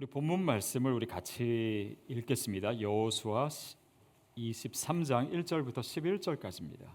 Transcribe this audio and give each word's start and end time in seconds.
우리 0.00 0.06
본문 0.06 0.40
말씀을 0.40 0.94
우리 0.94 1.04
같이 1.04 1.94
읽겠습니다. 2.08 2.80
여호수아 2.80 3.48
23장 4.34 5.30
1절부터 5.30 5.80
11절까지입니다. 5.80 6.86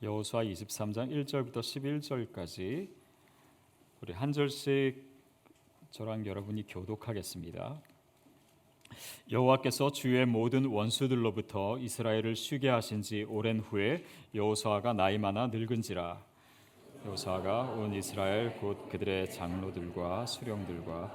여호수아 0.00 0.44
23장 0.44 1.10
1절부터 1.10 1.54
11절까지 1.54 2.88
우리 4.00 4.12
한 4.12 4.30
절씩 4.30 5.04
저랑 5.90 6.24
여러분이 6.24 6.68
교독하겠습니다. 6.68 7.82
여호와께서 9.28 9.90
주의 9.90 10.24
모든 10.24 10.66
원수들로부터 10.66 11.80
이스라엘을 11.80 12.36
쉬게 12.36 12.68
하신 12.68 13.02
지 13.02 13.24
오랜 13.24 13.58
후에 13.58 14.04
여호수아가 14.36 14.92
나이 14.92 15.18
많아 15.18 15.48
늙은지라 15.48 16.31
여호수아가 17.04 17.62
온 17.72 17.92
이스라엘 17.92 18.56
곧 18.58 18.88
그들의 18.88 19.30
장로들과 19.32 20.24
수령들과 20.26 21.12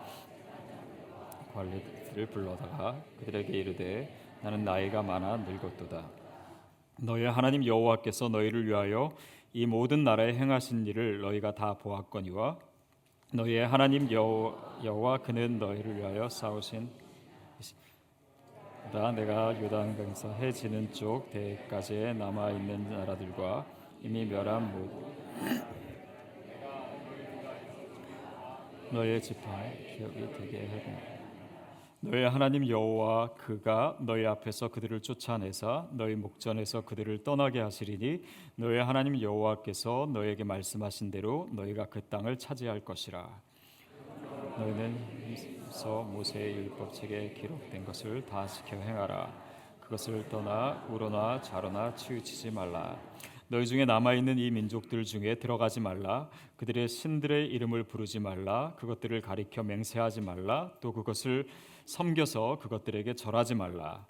관리들을 1.54 2.26
불러다가 2.26 3.02
그들에게 3.20 3.54
이르되 3.54 4.14
나는 4.42 4.66
나이가 4.66 5.02
많아 5.02 5.38
늙었도다. 5.38 6.06
너희 7.00 7.26
하나님 7.26 7.66
여호와께서 7.66 8.28
너희를 8.28 8.68
위하여 8.68 9.12
이 9.54 9.66
모든 9.66 10.04
나라에 10.04 10.34
행하신 10.34 10.86
일을 10.88 11.22
너희가 11.22 11.56
다 11.56 11.74
보았거니와 11.76 12.58
너희의 13.34 13.68
하나님 13.68 14.12
여호와 14.12 15.20
그는 15.20 15.58
너희를 15.58 15.98
위하여 15.98 16.28
싸우신 16.28 16.90
다. 18.92 19.12
내가 19.12 19.62
요단 19.62 19.98
강에서 19.98 20.34
해 20.34 20.52
지는 20.52 20.92
쪽 20.94 21.30
대까지에 21.32 22.14
남아 22.14 22.52
있는 22.52 22.90
나라들과 22.90 23.66
이미 24.02 24.26
멸한 24.26 24.72
모든 24.72 25.18
너의 28.92 29.22
지파의 29.22 29.98
기억이 29.98 30.28
되게 30.38 30.68
하고 30.68 31.18
너의 32.00 32.30
하나님 32.30 32.68
여호와 32.68 33.34
그가 33.34 33.98
너희 34.00 34.26
앞에서 34.26 34.70
그들을 34.70 35.02
쫓아내사 35.02 35.88
너희 35.92 36.16
목전에서 36.16 36.82
그들을 36.86 37.24
떠나게 37.24 37.60
하시리니 37.60 38.22
너의 38.56 38.84
하나님 38.84 39.20
여호와께서 39.20 40.10
너에게 40.14 40.44
말씀하신 40.44 41.12
대로 41.12 41.50
너희가 41.52 41.88
그 41.88 42.02
땅을 42.02 42.38
차지할 42.38 42.86
것이라. 42.86 43.42
너희는서 44.58 46.04
모세의 46.04 46.56
율법책에 46.56 47.34
기록된 47.34 47.84
것을 47.86 48.26
다 48.26 48.46
지켜 48.48 48.78
행하라. 48.78 49.48
그것을 49.82 50.28
떠나 50.30 50.86
우로나 50.90 51.42
좌로나 51.42 51.96
치우치지 51.96 52.52
말라 52.52 53.00
너희 53.50 53.66
중에 53.66 53.86
남아 53.86 54.14
있는 54.14 54.38
이 54.38 54.52
민족들 54.52 55.06
중에 55.06 55.36
들어가지 55.36 55.80
말라. 55.80 56.30
그들의 56.58 56.90
신들의 56.90 57.48
이름을 57.48 57.84
부르지 57.84 58.20
말라. 58.20 58.74
그것들을 58.78 59.22
가리켜 59.22 59.64
맹세하지 59.64 60.20
말라. 60.20 60.72
또 60.82 60.92
그것을 60.92 61.48
섬겨서 61.86 62.60
그것들에게 62.60 63.14
절하지 63.16 63.56
말라. 63.56 64.06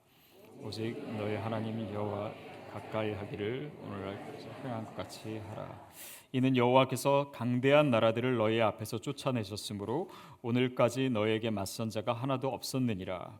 오직 0.63 0.97
너희 1.17 1.35
하나님 1.35 1.93
여호와 1.93 2.31
가까이 2.73 3.13
하기를 3.13 3.71
오늘 3.83 4.17
행한 4.63 4.85
것 4.85 4.95
같이 4.95 5.37
하라. 5.49 5.87
이는 6.31 6.57
여호와께서 6.57 7.31
강대한 7.31 7.91
나라들을 7.91 8.37
너희 8.37 8.59
앞에서 8.59 8.99
쫓아내셨으므로 8.99 10.09
오늘까지 10.41 11.11
너에게 11.11 11.51
맞선 11.51 11.91
자가 11.91 12.13
하나도 12.13 12.49
없었느니라. 12.49 13.37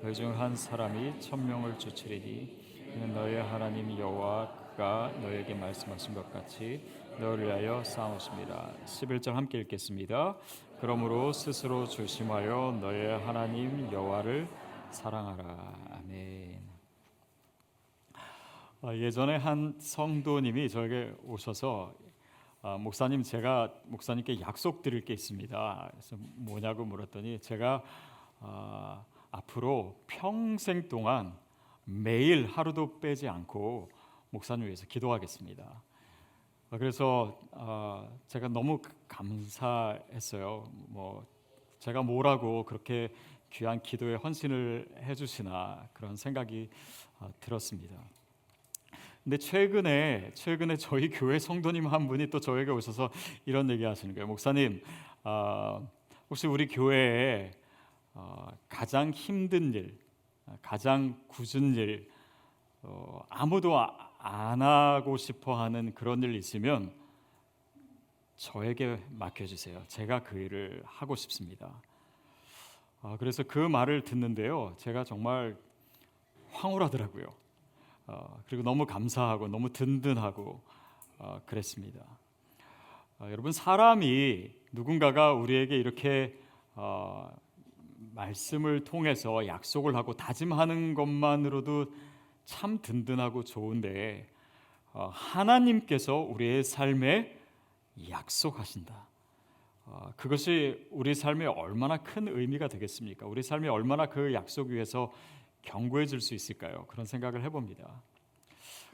너희 0.00 0.14
중 0.14 0.38
한 0.38 0.54
사람이 0.54 1.18
천명을 1.18 1.76
이는 2.94 3.14
너희 3.14 3.34
하나님 3.34 3.98
여호와 3.98 4.63
가 4.76 5.12
너에게 5.22 5.54
말씀하신 5.54 6.14
것 6.14 6.32
같이 6.32 6.84
너를 7.20 7.46
위하여 7.46 7.84
싸우십니다. 7.84 8.72
11절 8.84 9.32
함께 9.32 9.60
읽겠습니다. 9.60 10.36
그러므로 10.80 11.32
스스로 11.32 11.86
조심하여 11.86 12.78
너의 12.80 13.20
하나님 13.20 13.92
여호와를 13.92 14.48
사랑하라. 14.90 15.74
아멘. 15.92 16.60
아, 18.82 18.94
예전에 18.96 19.36
한 19.36 19.76
성도님이 19.78 20.68
저에게 20.68 21.14
오셔서 21.22 21.94
아, 22.62 22.76
목사님 22.76 23.22
제가 23.22 23.72
목사님께 23.84 24.40
약속 24.40 24.82
드릴 24.82 25.04
게 25.04 25.14
있습니다. 25.14 25.88
그래서 25.92 26.16
뭐냐고 26.34 26.84
물었더니 26.84 27.38
제가 27.38 27.80
아, 28.40 29.04
앞으로 29.30 30.02
평생 30.08 30.88
동안 30.88 31.38
매일 31.84 32.46
하루도 32.46 32.98
빼지 32.98 33.28
않고 33.28 33.88
목사님 34.34 34.66
위해서 34.66 34.84
기도하겠습니다. 34.86 35.62
아, 36.70 36.76
그래서 36.78 37.38
아, 37.52 38.08
제가 38.26 38.48
너무 38.48 38.82
감사했어요. 39.06 40.68
뭐 40.88 41.24
제가 41.78 42.02
뭐라고 42.02 42.64
그렇게 42.64 43.14
귀한 43.50 43.80
기도에 43.80 44.16
헌신을 44.16 44.88
해주시나 45.02 45.88
그런 45.92 46.16
생각이 46.16 46.68
아, 47.20 47.28
들었습니다. 47.38 47.94
근데 49.22 49.38
최근에 49.38 50.32
최근에 50.34 50.78
저희 50.78 51.10
교회 51.10 51.38
성도님 51.38 51.86
한 51.86 52.08
분이 52.08 52.30
또 52.30 52.40
저에게 52.40 52.72
오셔서 52.72 53.10
이런 53.46 53.70
얘기하시는 53.70 54.16
거예요. 54.16 54.26
목사님, 54.26 54.82
혹시 56.28 56.48
우리 56.48 56.66
교회에 56.66 57.52
가장 58.68 59.12
힘든 59.12 59.72
일, 59.74 59.96
가장 60.60 61.22
굳은 61.28 61.76
일, 61.76 62.10
어, 62.82 63.24
아무도 63.30 63.78
안 64.26 64.62
하고 64.62 65.18
싶어 65.18 65.60
하는 65.60 65.92
그런 65.94 66.22
일 66.22 66.34
있으면 66.34 66.90
저에게 68.36 68.98
맡겨주세요. 69.10 69.84
제가 69.86 70.22
그 70.22 70.38
일을 70.38 70.82
하고 70.86 71.14
싶습니다. 71.14 71.82
아, 73.02 73.18
그래서 73.18 73.42
그 73.42 73.58
말을 73.58 74.02
듣는데요. 74.02 74.76
제가 74.78 75.04
정말 75.04 75.58
황홀하더라고요. 76.52 77.26
어, 78.06 78.42
그리고 78.46 78.62
너무 78.62 78.86
감사하고 78.86 79.48
너무 79.48 79.70
든든하고 79.70 80.62
어, 81.18 81.42
그랬습니다. 81.44 82.00
어, 83.18 83.28
여러분 83.30 83.52
사람이 83.52 84.50
누군가가 84.72 85.34
우리에게 85.34 85.76
이렇게 85.76 86.34
어, 86.76 87.30
말씀을 88.14 88.84
통해서 88.84 89.46
약속을 89.46 89.94
하고 89.94 90.14
다짐하는 90.14 90.94
것만으로도 90.94 91.92
참 92.44 92.80
든든하고 92.80 93.44
좋은데 93.44 94.26
어, 94.92 95.10
하나님께서 95.12 96.16
우리의 96.16 96.62
삶에 96.62 97.36
약속하신다. 98.08 98.94
어, 99.86 100.12
그것이 100.16 100.86
우리 100.90 101.14
삶에 101.14 101.46
얼마나 101.46 101.98
큰 101.98 102.28
의미가 102.28 102.68
되겠습니까? 102.68 103.26
우리 103.26 103.42
삶이 103.42 103.68
얼마나 103.68 104.06
그 104.06 104.32
약속 104.32 104.68
위에서 104.68 105.12
견고해질 105.62 106.20
수 106.20 106.34
있을까요? 106.34 106.86
그런 106.88 107.06
생각을 107.06 107.42
해봅니다. 107.42 108.02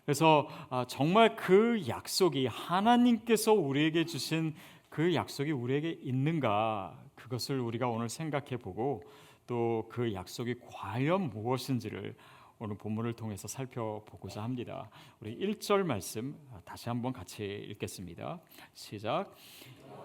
그래서 0.05 0.49
아, 0.71 0.87
정말 0.89 1.37
그 1.37 1.85
약속이 1.87 2.47
하나님께서 2.47 3.53
우리에게 3.53 4.07
주신 4.07 4.55
그 4.89 5.15
약속이 5.15 5.53
우리에게 5.53 5.99
있는가 6.03 6.99
그것을 7.15 7.61
우리가 7.61 7.89
오늘 7.89 8.09
생각해 8.09 8.57
보고 8.57 9.05
또 9.47 9.87
그 9.91 10.15
약속이 10.15 10.55
과연 10.67 11.31
무엇인지를 11.31 12.15
오늘 12.63 12.77
본문을 12.77 13.15
통해서 13.15 13.49
살펴보고자 13.49 14.43
합니다. 14.43 14.91
우리 15.19 15.35
1절 15.35 15.83
말씀 15.83 16.37
다시 16.67 16.91
한번 16.91 17.11
같이 17.11 17.43
읽겠습니다. 17.43 18.39
시작. 18.75 19.35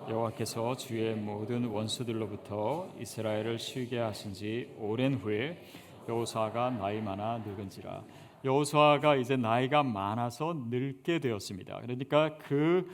여호와께서 0.07 0.77
주의 0.77 1.13
모든 1.15 1.65
원수들로부터 1.65 2.95
이스라엘을 2.97 3.59
쉬게 3.59 3.99
하신 3.99 4.33
지 4.33 4.73
오랜 4.77 5.15
후에 5.15 5.61
여호수아가 6.07 6.69
나이 6.69 7.01
많아 7.01 7.39
늙은지라 7.39 8.05
여호수아가 8.45 9.17
이제 9.17 9.35
나이가 9.35 9.83
많아서 9.83 10.53
늙게 10.69 11.19
되었습니다. 11.19 11.81
그러니까 11.81 12.37
그 12.37 12.89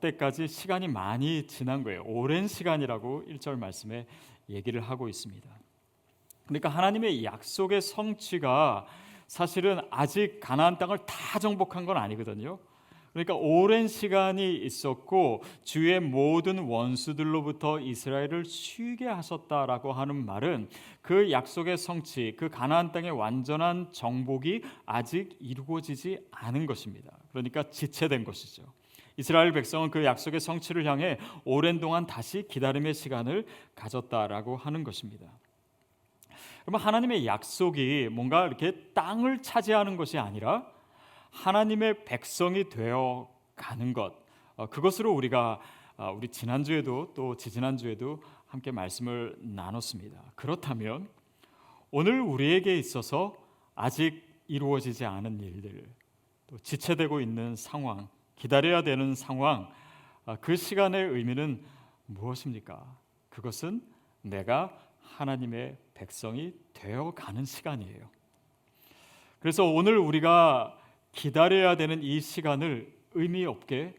때까지 0.00 0.48
시간이 0.48 0.88
많이 0.88 1.46
지난 1.46 1.84
거예요. 1.84 2.02
오랜 2.06 2.48
시간이라고 2.48 3.22
1절 3.28 3.56
말씀에 3.56 4.08
얘기를 4.48 4.80
하고 4.80 5.08
있습니다. 5.08 5.48
그러니까 6.46 6.68
하나님의 6.68 7.24
약속의 7.24 7.80
성취가 7.80 8.86
사실은 9.26 9.80
아직 9.90 10.38
가나안 10.40 10.78
땅을 10.78 10.98
다 11.06 11.38
정복한 11.38 11.84
건 11.84 11.96
아니거든요. 11.96 12.58
그러니까 13.12 13.34
오랜 13.34 13.88
시간이 13.88 14.56
있었고 14.56 15.42
주의 15.64 15.98
모든 16.00 16.58
원수들로부터 16.58 17.80
이스라엘을 17.80 18.44
쉬게 18.44 19.06
하셨다라고 19.06 19.94
하는 19.94 20.26
말은 20.26 20.68
그 21.00 21.30
약속의 21.30 21.78
성취, 21.78 22.34
그 22.36 22.50
가나안 22.50 22.92
땅의 22.92 23.12
완전한 23.12 23.88
정복이 23.90 24.62
아직 24.84 25.34
이루어지지 25.40 26.26
않은 26.30 26.66
것입니다. 26.66 27.10
그러니까 27.30 27.70
지체된 27.70 28.24
것이죠. 28.24 28.64
이스라엘 29.16 29.50
백성은 29.52 29.90
그 29.90 30.04
약속의 30.04 30.38
성취를 30.38 30.84
향해 30.84 31.18
오랜 31.46 31.80
동안 31.80 32.06
다시 32.06 32.46
기다림의 32.46 32.92
시간을 32.92 33.46
가졌다라고 33.74 34.58
하는 34.58 34.84
것입니다. 34.84 35.26
그러면 36.66 36.84
하나님의 36.84 37.26
약속이 37.26 38.08
뭔가 38.10 38.44
이렇게 38.44 38.72
땅을 38.92 39.40
차지하는 39.40 39.96
것이 39.96 40.18
아니라 40.18 40.66
하나님의 41.30 42.04
백성이 42.04 42.68
되어 42.68 43.30
가는 43.54 43.92
것 43.92 44.14
어, 44.56 44.66
그것으로 44.66 45.14
우리가 45.14 45.60
아, 45.96 46.10
우리 46.10 46.26
지난주에도 46.26 47.12
또 47.14 47.36
지지난주에도 47.36 48.20
함께 48.48 48.72
말씀을 48.72 49.36
나눴습니다. 49.38 50.20
그렇다면 50.34 51.08
오늘 51.92 52.20
우리에게 52.20 52.76
있어서 52.76 53.36
아직 53.76 54.24
이루어지지 54.48 55.04
않은 55.04 55.40
일들, 55.40 55.88
또 56.48 56.58
지체되고 56.58 57.20
있는 57.20 57.54
상황, 57.54 58.08
기다려야 58.34 58.82
되는 58.82 59.14
상황, 59.14 59.70
아, 60.24 60.34
그 60.40 60.56
시간의 60.56 61.10
의미는 61.10 61.62
무엇입니까? 62.06 62.84
그것은 63.30 63.82
내가 64.22 64.76
하나님의 65.00 65.76
백성이 65.96 66.52
되어 66.74 67.12
가는 67.12 67.44
시간이에요. 67.44 68.08
그래서 69.38 69.64
오늘 69.64 69.98
우리가 69.98 70.78
기다려야 71.12 71.76
되는 71.76 72.02
이 72.02 72.20
시간을 72.20 72.92
의미 73.14 73.46
없게 73.46 73.94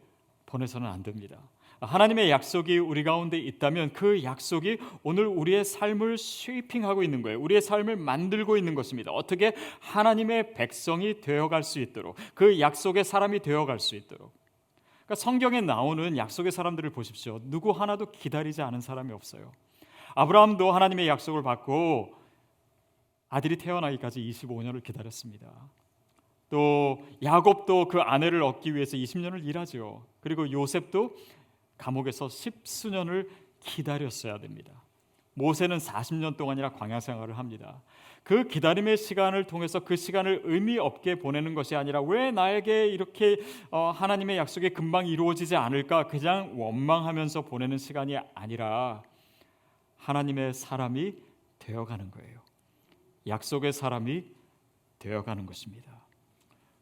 보내서는 0.45 0.87
안 0.87 1.03
됩니다. 1.03 1.39
하나님의 1.79 2.31
약속이 2.31 2.79
우리 2.79 3.03
가운데 3.03 3.37
있다면 3.37 3.93
그 3.93 4.23
약속이 4.23 4.79
오늘 5.03 5.27
우리의 5.27 5.63
삶을 5.63 6.17
쉐이핑하고 6.17 7.03
있는 7.03 7.21
거예요. 7.21 7.39
우리의 7.39 7.61
삶을 7.61 7.97
만들고 7.97 8.57
있는 8.57 8.73
것입니다. 8.73 9.11
어떻게 9.11 9.53
하나님의 9.79 10.53
백성이 10.53 11.21
되어갈 11.21 11.63
수 11.63 11.79
있도록 11.79 12.15
그 12.33 12.59
약속의 12.59 13.03
사람이 13.03 13.41
되어갈 13.41 13.79
수 13.79 13.95
있도록. 13.95 14.33
그러니까 15.05 15.15
성경에 15.15 15.61
나오는 15.61 16.17
약속의 16.17 16.51
사람들을 16.51 16.89
보십시오. 16.89 17.39
누구 17.43 17.71
하나도 17.71 18.11
기다리지 18.11 18.61
않은 18.63 18.81
사람이 18.81 19.13
없어요. 19.13 19.51
아브라함도 20.17 20.71
하나님의 20.71 21.07
약속을 21.09 21.43
받고 21.43 22.11
아들이 23.29 23.55
태어나기까지 23.55 24.19
25년을 24.19 24.81
기다렸습니다. 24.81 25.47
또 26.49 27.05
야곱도 27.21 27.87
그 27.87 27.99
아내를 28.01 28.41
얻기 28.41 28.73
위해서 28.73 28.97
20년을 28.97 29.45
일하죠. 29.45 30.03
그리고 30.19 30.51
요셉도 30.51 31.15
감옥에서 31.77 32.29
십수년을 32.29 33.29
기다렸어야 33.59 34.39
됩니다. 34.39 34.71
모세는 35.35 35.77
40년 35.77 36.35
동안이나 36.35 36.71
광야 36.71 36.99
생활을 36.99 37.37
합니다. 37.37 37.83
그 38.23 38.47
기다림의 38.47 38.97
시간을 38.97 39.45
통해서 39.45 39.81
그 39.81 39.95
시간을 39.95 40.41
의미 40.45 40.79
없게 40.79 41.19
보내는 41.19 41.53
것이 41.53 41.75
아니라 41.75 42.01
왜 42.01 42.31
나에게 42.31 42.87
이렇게 42.87 43.37
어, 43.69 43.91
하나님의 43.91 44.37
약속이 44.37 44.71
금방 44.71 45.05
이루어지지 45.05 45.55
않을까 45.55 46.07
그냥 46.07 46.59
원망하면서 46.59 47.43
보내는 47.43 47.77
시간이 47.77 48.17
아니라 48.33 49.03
하나님의 50.07 50.53
사람이 50.53 51.15
되어가는 51.59 52.11
거예요. 52.11 52.39
약속의 53.27 53.73
사람이 53.73 54.23
되어가는 54.99 55.45
것입니다. 55.45 55.91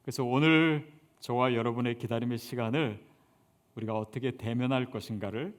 그래서 0.03 0.23
오늘 0.23 0.93
저와 1.21 1.55
여러분의 1.55 1.97
기다림의 1.97 2.37
시간을 2.37 3.03
우리가 3.73 3.97
어떻게 3.97 4.29
대면할 4.29 4.91
것인가를 4.91 5.57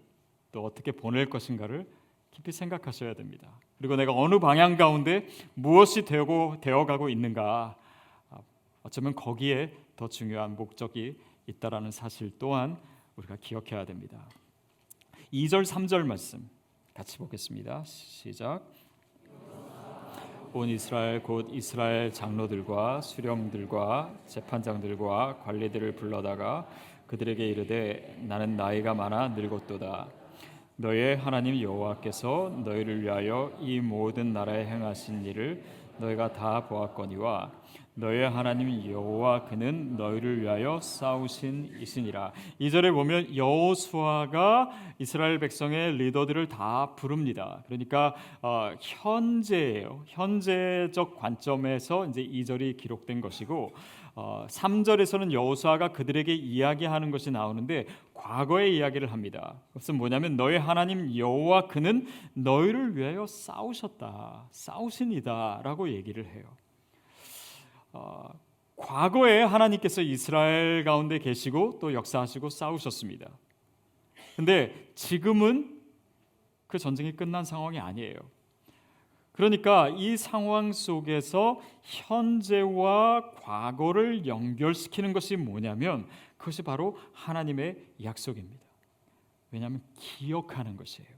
또 0.53 0.65
어떻게 0.65 0.93
보낼 0.93 1.29
것인가를 1.29 1.91
깊이 2.31 2.53
생각하셔야 2.53 3.15
됩니다. 3.15 3.59
그리고 3.79 3.97
내가 3.97 4.13
어느 4.13 4.39
방향 4.39 4.77
가운데 4.77 5.27
무엇이 5.55 6.05
되고 6.05 6.61
되어가고 6.61 7.09
있는가 7.09 7.77
어쩌면 8.85 9.17
거기에 9.17 9.75
더 9.97 10.09
중요한 10.09 10.55
목적이 10.55 11.19
있다라는 11.49 11.91
사실 11.91 12.31
또한 12.39 12.79
우리가 13.17 13.37
기억해야 13.41 13.85
됩니다. 13.85 14.25
2절 15.33 15.67
3절 15.67 16.05
말씀 16.07 16.49
같이 16.97 17.19
보겠습니다. 17.19 17.85
시작. 17.85 18.63
온 20.55 20.67
이스라엘 20.71 21.23
곧 21.23 21.49
이스라엘 21.53 22.11
장로들과 22.11 23.03
수령들과 23.03 24.15
재판장들과 24.25 25.41
관리들을 25.45 25.95
불러다가 25.95 26.67
그들에게 27.07 27.47
이르되 27.47 28.17
나는 28.27 28.57
나이가 28.57 28.95
많아 28.95 29.29
늙었도다 29.29 30.09
너의 30.77 31.19
하나님 31.19 31.61
여호와께서 31.61 32.63
너희를 32.65 33.03
위하여 33.03 33.55
이 33.61 33.79
모든 33.81 34.33
나라에 34.33 34.65
행하신 34.65 35.27
일을 35.27 35.63
너희가 35.99 36.33
다 36.33 36.67
보았거니와 36.67 37.53
너의 37.99 38.29
하나님 38.29 38.91
여호와 38.91 39.45
그는 39.45 39.97
너희를 39.97 40.43
위하여 40.43 40.79
싸우신 40.83 41.79
이시니라. 41.81 42.33
이 42.59 42.71
절에 42.71 42.91
보면 42.91 43.35
여호수아가 43.35 44.71
이스라엘 44.99 45.39
백성의 45.39 45.97
리더들을 45.97 46.47
다 46.49 46.95
부릅니다. 46.95 47.63
그러니까 47.67 48.15
어, 48.43 48.73
현재예요. 48.79 50.03
현재적 50.05 51.17
관점에서 51.17 52.05
이제 52.07 52.21
이 52.21 52.45
절이 52.45 52.77
기록된 52.77 53.23
것이고 53.23 53.75
어, 54.15 54.47
3절에서는 54.49 55.33
여호수아가 55.33 55.93
그들에게 55.93 56.35
이야기하는 56.35 57.11
것이 57.11 57.31
나오는데 57.31 57.87
과거의 58.13 58.77
이야기를 58.77 59.11
합니다. 59.11 59.63
그것은 59.69 59.97
뭐냐면 59.97 60.37
너의 60.37 60.61
하나님 60.61 61.17
여호와 61.17 61.69
그는 61.69 62.07
너희를 62.35 62.95
위하여 62.95 63.27
싸우셨다. 63.27 64.49
싸우신이다라고 64.51 65.91
얘기를 65.91 66.27
해요. 66.27 66.45
어, 67.97 68.39
과거에 68.77 69.43
하나님께서 69.43 70.03
이스라엘 70.03 70.85
가운데 70.85 71.19
계시고 71.19 71.79
또 71.81 71.95
역사하시고 71.95 72.51
싸우셨습니다. 72.51 73.31
근데 74.37 74.91
지금은 74.95 75.81
그 76.67 76.79
전쟁이 76.79 77.13
끝난 77.17 77.45
상황이 77.45 77.81
아니에요. 77.81 78.15
그러니까 79.33 79.89
이 79.91 80.17
상황 80.17 80.73
속에서 80.73 81.61
현재와 81.83 83.33
과거를 83.43 84.27
연결시키는 84.27 85.13
것이 85.13 85.37
뭐냐면 85.37 86.07
그것이 86.37 86.63
바로 86.63 86.99
하나님의 87.13 87.77
약속입니다. 88.03 88.65
왜냐하면 89.51 89.83
기억하는 89.99 90.77
것이에요. 90.77 91.16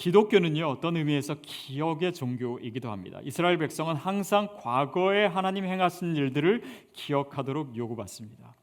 기독교는요 0.00 0.66
어떤 0.66 0.96
의미에서 0.96 1.36
기억의 1.42 2.14
종교이기도 2.14 2.90
합니다. 2.90 3.20
이스라엘 3.22 3.58
백성은 3.58 3.96
항상 3.96 4.48
과거에 4.56 5.26
하나님 5.26 5.66
행하신 5.66 6.16
일들을 6.16 6.62
기억하도록 6.94 7.76
요구받습니다. 7.76 8.54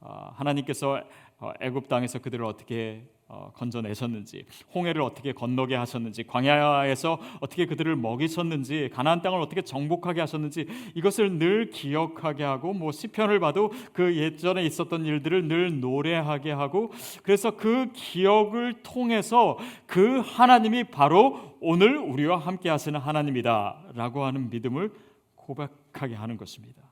아, 0.00 0.32
하나님께서 0.34 1.02
어, 1.38 1.52
애굽 1.60 1.88
땅에서 1.88 2.18
그들을 2.20 2.44
어떻게 2.44 3.02
어, 3.28 3.50
건져내셨는지 3.54 4.46
홍해를 4.72 5.02
어떻게 5.02 5.32
건너게 5.32 5.74
하셨는지 5.74 6.24
광야에서 6.24 7.18
어떻게 7.40 7.66
그들을 7.66 7.96
먹이셨는지 7.96 8.90
가나안 8.92 9.20
땅을 9.20 9.40
어떻게 9.40 9.62
정복하게 9.62 10.20
하셨는지 10.20 10.68
이것을 10.94 11.38
늘 11.38 11.70
기억하게 11.70 12.44
하고 12.44 12.72
뭐 12.72 12.92
시편을 12.92 13.40
봐도 13.40 13.72
그 13.92 14.16
예전에 14.16 14.64
있었던 14.64 15.04
일들을 15.04 15.48
늘 15.48 15.80
노래하게 15.80 16.52
하고 16.52 16.92
그래서 17.24 17.56
그 17.56 17.90
기억을 17.94 18.82
통해서 18.84 19.58
그 19.86 20.20
하나님이 20.20 20.84
바로 20.84 21.56
오늘 21.60 21.96
우리와 21.96 22.38
함께 22.38 22.68
하시는 22.70 22.98
하나님이다라고 23.00 24.24
하는 24.24 24.50
믿음을 24.50 24.92
고백하게 25.34 26.14
하는 26.14 26.36
것입니다. 26.36 26.85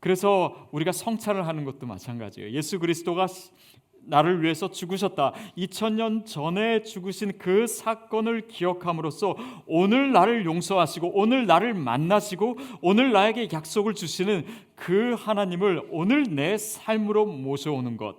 그래서 0.00 0.68
우리가 0.72 0.92
성찬을 0.92 1.46
하는 1.46 1.64
것도 1.64 1.86
마찬가지예요. 1.86 2.50
예수 2.50 2.78
그리스도가 2.78 3.26
나를 4.02 4.42
위해서 4.42 4.70
죽으셨다. 4.70 5.34
2000년 5.58 6.24
전에 6.24 6.82
죽으신 6.82 7.38
그 7.38 7.66
사건을 7.66 8.48
기억함으로써 8.48 9.36
오늘 9.66 10.12
나를 10.12 10.46
용서하시고 10.46 11.12
오늘 11.14 11.46
나를 11.46 11.74
만나시고 11.74 12.56
오늘 12.80 13.12
나에게 13.12 13.48
약속을 13.52 13.94
주시는 13.94 14.46
그 14.74 15.14
하나님을 15.18 15.88
오늘 15.90 16.24
내 16.34 16.56
삶으로 16.56 17.26
모셔오는 17.26 17.96
것. 17.98 18.16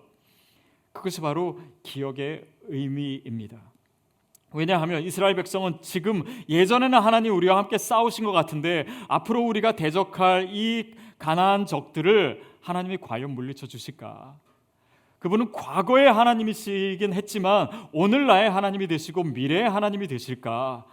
그것이 0.93 1.19
바로 1.21 1.59
기억의 1.83 2.45
의미입니다. 2.67 3.71
왜냐하면 4.53 5.01
이스라엘 5.03 5.33
백성은 5.35 5.77
지금 5.81 6.23
예전에는 6.49 6.99
하나님 6.99 7.33
우리와 7.33 7.57
함께 7.57 7.77
싸우신 7.77 8.25
것 8.25 8.33
같은데 8.33 8.85
앞으로 9.07 9.41
우리가 9.41 9.77
대적할 9.77 10.49
이 10.51 10.93
가나안 11.21 11.67
적들을 11.67 12.41
하나님이 12.61 12.97
과연 12.97 13.31
물리쳐 13.31 13.67
주실까? 13.67 14.39
그분은 15.19 15.51
과거의 15.51 16.11
하나님이시긴 16.11 17.13
했지만 17.13 17.69
오늘 17.93 18.25
나의 18.25 18.49
하나님이 18.49 18.87
되시고 18.87 19.23
미래의 19.25 19.69
하나님이 19.69 20.07
되실까 20.07 20.83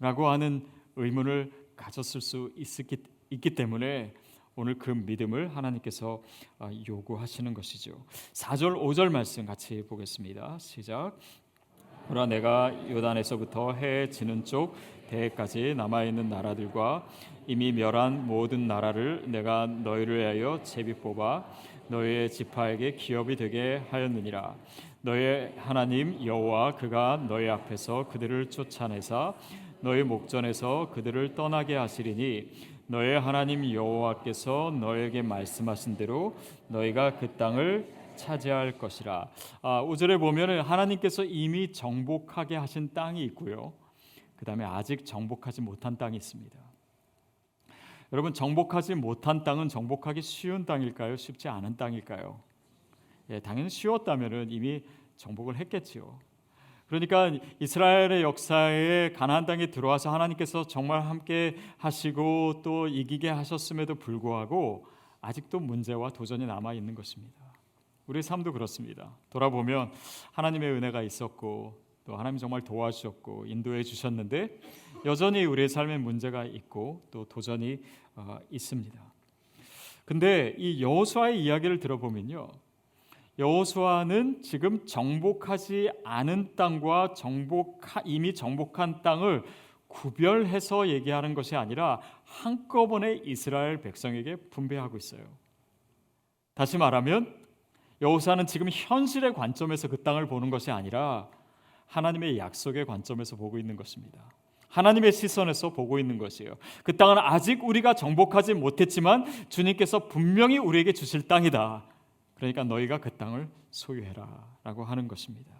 라고 0.00 0.28
하는 0.28 0.66
의문을 0.96 1.52
가졌을 1.76 2.20
수 2.20 2.50
있기, 2.56 2.96
있기 3.30 3.54
때문에 3.54 4.12
오늘 4.56 4.76
그 4.76 4.90
믿음을 4.90 5.56
하나님께서 5.56 6.20
아, 6.58 6.68
요구하시는 6.88 7.54
것이죠. 7.54 8.04
4절 8.32 8.76
5절 8.76 9.08
말씀 9.10 9.46
같이 9.46 9.84
보겠습니다. 9.88 10.58
시작. 10.58 11.16
그러나 12.10 12.26
내가 12.26 12.72
요단에서부터 12.90 13.74
해 13.74 14.08
지는 14.08 14.44
쪽 14.44 14.74
대까지 15.10 15.74
남아 15.76 16.02
있는 16.02 16.28
나라들과 16.28 17.06
이미 17.46 17.70
멸한 17.70 18.26
모든 18.26 18.66
나라를 18.66 19.22
내가 19.26 19.66
너희를 19.66 20.18
위하여 20.18 20.60
제비 20.64 20.94
뽑아 20.94 21.44
너희의 21.86 22.28
지파에게 22.30 22.96
기업이 22.96 23.36
되게 23.36 23.80
하였느니라. 23.92 24.56
너희 25.02 25.50
하나님 25.56 26.26
여호와 26.26 26.74
그가 26.74 27.24
너희 27.28 27.48
앞에서 27.48 28.08
그들을 28.08 28.50
쫓아내사 28.50 29.34
너희 29.80 30.02
목전에서 30.02 30.90
그들을 30.92 31.36
떠나게 31.36 31.76
하시리니 31.76 32.48
너의 32.88 33.20
하나님 33.20 33.72
여호와께서 33.72 34.76
너에게 34.80 35.22
말씀하신 35.22 35.96
대로 35.96 36.34
너희가 36.66 37.18
그 37.18 37.28
땅을 37.36 37.99
차지할 38.20 38.78
것이라. 38.78 39.28
아, 39.62 39.82
5절에 39.82 40.18
보면은 40.18 40.60
하나님께서 40.60 41.24
이미 41.24 41.72
정복하게 41.72 42.56
하신 42.56 42.92
땅이 42.92 43.24
있고요. 43.24 43.72
그다음에 44.36 44.64
아직 44.64 45.04
정복하지 45.04 45.60
못한 45.62 45.96
땅이 45.96 46.16
있습니다. 46.16 46.58
여러분 48.12 48.34
정복하지 48.34 48.94
못한 48.96 49.44
땅은 49.44 49.68
정복하기 49.68 50.22
쉬운 50.22 50.66
땅일까요? 50.66 51.16
쉽지 51.16 51.48
않은 51.48 51.76
땅일까요? 51.76 52.40
예, 53.30 53.40
당연히 53.40 53.70
쉬웠다면은 53.70 54.50
이미 54.50 54.82
정복을 55.16 55.56
했겠지요. 55.56 56.18
그러니까 56.88 57.30
이스라엘의 57.60 58.22
역사에 58.22 59.12
가나안 59.12 59.46
땅에 59.46 59.70
들어와서 59.70 60.12
하나님께서 60.12 60.66
정말 60.66 61.02
함께 61.02 61.56
하시고 61.78 62.62
또 62.64 62.88
이기게 62.88 63.28
하셨음에도 63.28 63.94
불구하고 63.94 64.86
아직도 65.20 65.60
문제와 65.60 66.10
도전이 66.10 66.46
남아 66.46 66.72
있는 66.72 66.96
것입니다. 66.96 67.39
우리 68.10 68.22
삶도 68.22 68.52
그렇습니다. 68.52 69.16
돌아보면 69.30 69.92
하나님의 70.32 70.72
은혜가 70.72 71.00
있었고 71.02 71.80
또 72.04 72.16
하나님 72.16 72.38
정말 72.38 72.64
도와주셨고 72.64 73.46
인도해 73.46 73.84
주셨는데 73.84 74.58
여전히 75.04 75.44
우리의 75.44 75.68
삶에 75.68 75.96
문제가 75.96 76.44
있고 76.44 77.06
또 77.12 77.24
도전이 77.26 77.80
어, 78.16 78.40
있습니다. 78.50 79.00
근데 80.04 80.56
이 80.58 80.82
여호수아의 80.82 81.40
이야기를 81.40 81.78
들어보면요. 81.78 82.48
여호수아는 83.38 84.42
지금 84.42 84.84
정복하지 84.86 85.90
않은 86.02 86.56
땅과 86.56 87.14
정복 87.14 87.80
이미 88.04 88.34
정복한 88.34 89.02
땅을 89.02 89.44
구별해서 89.86 90.88
얘기하는 90.88 91.34
것이 91.34 91.54
아니라 91.54 92.00
한꺼번에 92.24 93.20
이스라엘 93.24 93.80
백성에게 93.80 94.34
분배하고 94.34 94.96
있어요. 94.96 95.22
다시 96.54 96.76
말하면 96.76 97.39
여호수아는 98.00 98.46
지금 98.46 98.68
현실의 98.70 99.34
관점에서 99.34 99.88
그 99.88 100.02
땅을 100.02 100.26
보는 100.26 100.50
것이 100.50 100.70
아니라 100.70 101.28
하나님의 101.86 102.38
약속의 102.38 102.86
관점에서 102.86 103.36
보고 103.36 103.58
있는 103.58 103.76
것입니다. 103.76 104.18
하나님의 104.68 105.12
시선에서 105.12 105.70
보고 105.70 105.98
있는 105.98 106.16
것이에요. 106.16 106.54
그 106.84 106.96
땅은 106.96 107.18
아직 107.18 107.64
우리가 107.64 107.94
정복하지 107.94 108.54
못했지만 108.54 109.26
주님께서 109.48 110.06
분명히 110.06 110.58
우리에게 110.58 110.92
주실 110.92 111.26
땅이다. 111.26 111.84
그러니까 112.36 112.64
너희가 112.64 112.98
그 112.98 113.10
땅을 113.10 113.48
소유해라라고 113.70 114.84
하는 114.84 115.08
것입니다. 115.08 115.50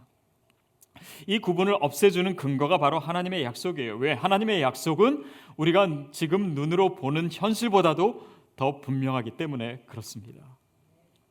이 1.26 1.38
구분을 1.38 1.76
없애주는 1.80 2.37
근거가 2.37 2.78
바로 2.78 2.99
하나님의 2.99 3.42
약속이에요. 3.42 3.97
왜? 3.97 4.12
하나님의 4.12 4.62
약속은 4.62 5.25
우리가 5.56 6.09
지금 6.12 6.54
눈으로 6.54 6.94
보는 6.94 7.30
현실보다도 7.32 8.28
더 8.56 8.80
분명하기 8.80 9.32
때문에 9.32 9.82
그렇습니다. 9.87 10.60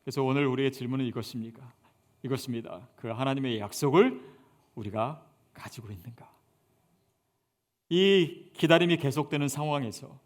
그래서 0.10 0.24
오늘 0.24 0.48
우리의 0.48 0.72
질문은 0.72 1.06
이것입니까? 1.06 1.62
이것입니다. 2.24 2.88
그 2.96 3.10
하나님의 3.10 3.60
약속을 3.60 4.20
우리가 4.74 5.24
가지고 5.54 5.92
있는가? 5.92 6.28
이 7.90 8.50
기다림이 8.54 8.98
계속되는 8.98 9.48
상황에서 9.48 10.20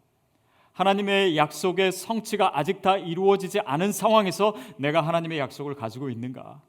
하나님의 0.72 1.36
약속의 1.36 1.92
성취가 1.92 2.58
아직 2.58 2.80
다 2.80 2.96
이루어지지 2.96 3.60
않은 3.60 3.92
상황에서 3.92 4.54
내가 4.78 5.02
하나님의 5.02 5.38
약속을 5.38 5.74
가지고 5.74 6.08
있는가? 6.08 6.62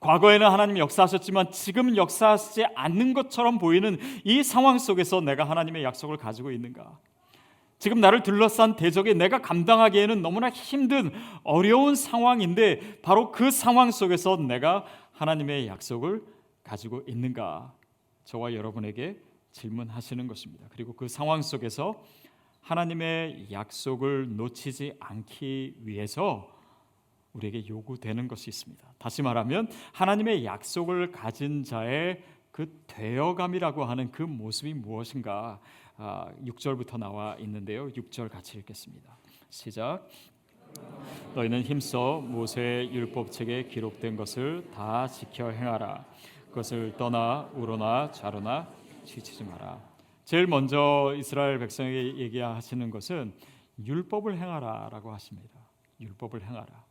과거에는 0.00 0.50
하나님이 0.50 0.80
역사하셨지만 0.80 1.52
지금 1.52 1.94
역사하지 1.94 2.64
않는 2.74 3.12
것처럼 3.12 3.58
보이는 3.58 3.98
이 4.24 4.42
상황 4.42 4.78
속에서 4.78 5.20
내가 5.20 5.44
하나님의 5.44 5.84
약속을 5.84 6.16
가지고 6.16 6.50
있는가? 6.52 6.98
지금 7.78 8.00
나를 8.00 8.22
둘러싼 8.22 8.76
대적이 8.76 9.14
내가 9.14 9.42
감당하기에는 9.42 10.22
너무나 10.22 10.48
힘든 10.48 11.10
어려운 11.44 11.94
상황인데 11.94 13.00
바로 13.02 13.32
그 13.32 13.50
상황 13.50 13.90
속에서 13.90 14.36
내가 14.36 14.84
하나님의 15.12 15.66
약속을 15.66 16.22
가지고 16.64 17.02
있는가? 17.06 17.72
저와 18.24 18.54
여러분에게 18.54 19.18
질문하시는 19.52 20.26
것입니다. 20.26 20.66
그리고 20.70 20.94
그 20.94 21.08
상황 21.08 21.42
속에서 21.42 22.02
하나님의 22.60 23.48
약속을 23.52 24.36
놓치지 24.36 24.94
않기 24.98 25.76
위해서 25.84 26.50
우리에게 27.32 27.68
요구되는 27.68 28.26
것이 28.28 28.50
있습니다. 28.50 28.84
다시 28.98 29.22
말하면 29.22 29.68
하나님의 29.92 30.44
약속을 30.44 31.12
가진 31.12 31.62
자의 31.62 32.22
그 32.50 32.82
되어감이라고 32.86 33.84
하는 33.84 34.10
그 34.10 34.22
모습이 34.22 34.74
무엇인가? 34.74 35.60
아, 35.98 36.30
6절부터 36.44 36.98
나와 36.98 37.36
있는데요. 37.36 37.88
6절 37.88 38.30
같이 38.30 38.58
읽겠습니다. 38.58 39.16
시작. 39.48 40.06
너희는 41.34 41.62
힘써 41.62 42.20
모세의 42.20 42.92
율법책에 42.92 43.68
기록된 43.68 44.16
것을 44.16 44.70
다 44.74 45.06
지켜 45.06 45.50
행하라. 45.50 46.04
그것을 46.48 46.96
떠나 46.96 47.48
우로나 47.54 48.10
좌로나 48.12 48.68
치치지 49.04 49.44
마라. 49.44 49.80
제일 50.24 50.46
먼저 50.46 51.14
이스라엘 51.16 51.58
백성에게 51.58 52.18
얘기하시는 52.18 52.90
것은 52.90 53.32
율법을 53.84 54.36
행하라라고 54.36 55.12
하십니다. 55.12 55.60
율법을 56.00 56.42
행하라. 56.42 56.84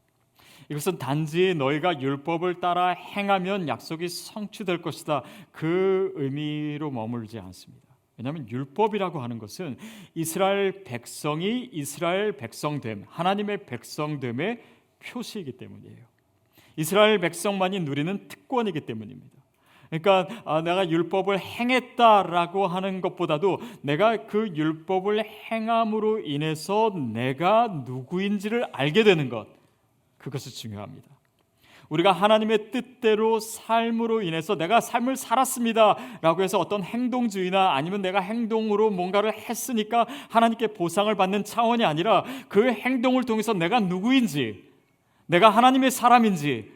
이것은 0.69 0.97
단지 0.97 1.53
너희가 1.53 2.01
율법을 2.01 2.59
따라 2.59 2.89
행하면 2.89 3.67
약속이 3.67 4.07
성취될 4.07 4.81
것이다. 4.81 5.24
그 5.51 6.12
의미로 6.15 6.89
머물지 6.89 7.38
않습니다. 7.39 7.85
왜냐하면 8.17 8.50
율법이라고 8.50 9.22
하는 9.22 9.39
것은 9.39 9.77
이스라엘 10.13 10.84
백성이 10.84 11.69
이스라엘 11.72 12.38
백성됨, 12.38 13.05
하나님의 13.07 13.65
백성됨의 13.65 14.62
표시이기 15.00 15.53
때문이에요. 15.53 15.98
이스라엘 16.77 17.19
백성만이 17.19 17.81
누리는 17.81 18.27
특권이기 18.27 18.81
때문입니다. 18.81 19.36
그러니까 19.89 20.27
아, 20.45 20.62
내가 20.62 20.89
율법을 20.89 21.39
행했다라고 21.39 22.67
하는 22.67 23.01
것보다도 23.01 23.60
내가 23.81 24.25
그 24.25 24.48
율법을 24.55 25.24
행함으로 25.25 26.19
인해서 26.19 26.91
내가 27.13 27.67
누구인지를 27.86 28.65
알게 28.72 29.03
되는 29.03 29.29
것 29.29 29.48
그것이 30.17 30.55
중요합니다. 30.55 31.14
우리가 31.89 32.12
하나님의 32.12 32.72
뜻대로 32.72 33.39
삶으로 33.39 34.22
인해서 34.22 34.56
내가 34.56 34.82
삶을 34.82 35.15
살았습니다라고 35.15 36.42
해서 36.42 36.60
어떤 36.60 36.84
행동주의나 36.84 37.74
아니면 37.75 38.01
내가 38.01 38.20
행동으로 38.20 38.89
뭔가를 38.89 39.34
했으니까 39.34 40.08
하나님께 40.30 40.68
보상을 40.74 41.13
받는 41.13 41.44
차원이 41.44 41.86
아니라 41.86 42.24
그 42.50 42.72
행동을 42.72 43.24
통해서 43.24 43.54
내가 43.54 43.80
누구인지 43.80 44.72
내가 45.27 45.50
하나님의 45.50 45.92
사람인지 45.92 46.72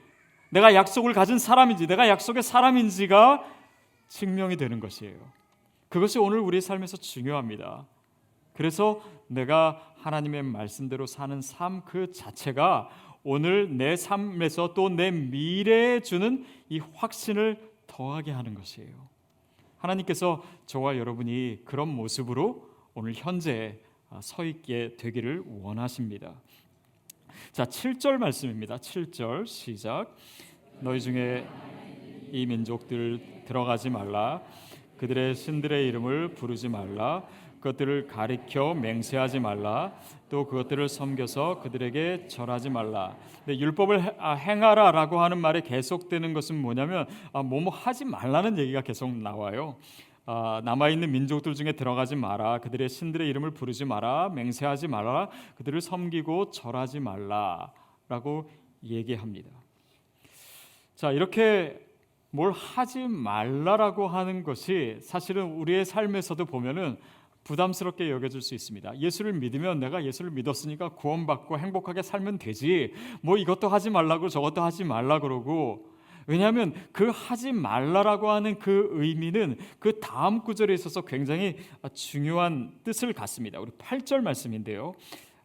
내가 0.50 0.74
약속을 0.74 1.13
가진 1.13 1.38
사람인지 1.38 1.88
내가 1.88 2.08
약속의 2.08 2.44
사람인지가 2.44 3.44
증명이 4.08 4.58
되는 4.58 4.80
것이에요. 4.80 5.16
그것이 5.89 6.20
오늘 6.20 6.39
우리 6.39 6.62
삶에서 6.62 6.98
중요합니다. 6.98 7.86
그래서 8.54 9.01
내가 9.28 9.82
하나님의 9.98 10.44
말씀대로 10.44 11.06
사는 11.06 11.42
삶 11.42 11.82
그 11.86 12.12
자체가 12.12 12.89
오늘 13.24 13.76
내 13.78 13.96
삶에서 13.96 14.74
또 14.74 14.90
내 14.90 15.12
미래에 15.12 16.00
주는 16.02 16.46
이 16.70 16.80
확신을 16.80 17.58
더하게 17.88 18.32
하는 18.32 18.54
것이에요. 18.54 19.10
하나님께서 19.78 20.44
저와 20.66 20.98
여러분이 20.98 21.62
그런 21.66 21.88
모습으로 21.90 22.70
오늘 22.94 23.14
현재 23.14 23.80
서 24.22 24.44
있게 24.44 24.96
되기를 24.98 25.44
원하십니다. 25.62 26.34
자, 27.52 27.66
7절 27.66 28.18
말씀입니다. 28.18 28.78
7절 28.78 29.46
시작. 29.48 30.16
너희 30.80 31.00
중에 31.00 31.48
이 32.32 32.46
민족들 32.46 33.44
들어가지 33.46 33.90
말라. 33.90 34.42
그들의 34.98 35.36
신들의 35.36 35.88
이름을 35.88 36.34
부르지 36.36 36.70
말라. 36.70 37.26
그것들을 37.60 38.08
가리켜 38.08 38.74
맹세하지 38.74 39.40
말라. 39.40 39.94
또 40.29 40.45
그것들을 40.45 40.88
섬겨서 40.88 41.59
그들에게 41.59 42.27
절하지 42.27 42.69
말라. 42.69 43.15
근데 43.43 43.59
율법을 43.59 44.15
아, 44.19 44.33
행하라라고 44.33 45.19
하는 45.21 45.39
말에 45.39 45.62
계속되는 45.62 46.33
것은 46.33 46.62
뭐냐면 46.62 47.07
아, 47.33 47.41
뭐뭐 47.41 47.74
하지 47.74 48.05
말라는 48.05 48.57
얘기가 48.59 48.81
계속 48.81 49.12
나와요. 49.12 49.77
아, 50.25 50.62
남아 50.63 50.89
있는 50.89 51.12
민족들 51.12 51.55
중에 51.55 51.71
들어가지 51.71 52.15
마라. 52.15 52.59
그들의 52.59 52.88
신들의 52.88 53.27
이름을 53.27 53.51
부르지 53.51 53.86
마라. 53.86 54.29
맹세하지 54.29 54.88
마라. 54.88 55.29
그들을 55.57 55.81
섬기고 55.81 56.51
절하지 56.51 57.00
말라라고 57.00 58.48
얘기합니다. 58.83 59.50
자, 60.93 61.12
이렇게 61.12 61.79
뭘 62.29 62.51
하지 62.51 63.07
말라라고 63.07 64.07
하는 64.07 64.43
것이 64.43 64.98
사실은 65.01 65.53
우리의 65.53 65.86
삶에서도 65.86 66.45
보면은 66.45 66.98
부담스럽게 67.43 68.10
여겨질 68.12 68.41
수 68.41 68.53
있습니다. 68.53 69.00
예수를 69.00 69.34
믿으면 69.34 69.79
내가 69.79 70.03
예수를 70.03 70.31
믿었으니까 70.31 70.89
구원받고 70.89 71.58
행복하게 71.58 72.01
살면 72.01 72.38
되지. 72.38 72.93
뭐 73.22 73.38
이것도 73.38 73.69
하지 73.69 73.89
말라고 73.89 74.29
저것도 74.29 74.62
하지 74.62 74.84
말라 74.84 75.19
그러고 75.19 75.88
왜냐하면 76.27 76.75
그 76.91 77.10
하지 77.10 77.51
말라라고 77.51 78.29
하는 78.29 78.60
그 78.60 78.89
의미는 78.91 79.58
그 79.79 80.00
다음 80.00 80.41
구절에 80.41 80.74
있어서 80.75 81.01
굉장히 81.01 81.58
중요한 81.96 82.72
뜻을 82.84 83.13
갖습니다. 83.13 83.60
우리 83.60 83.72
8절 83.72 84.22
말씀인데요. 84.22 84.93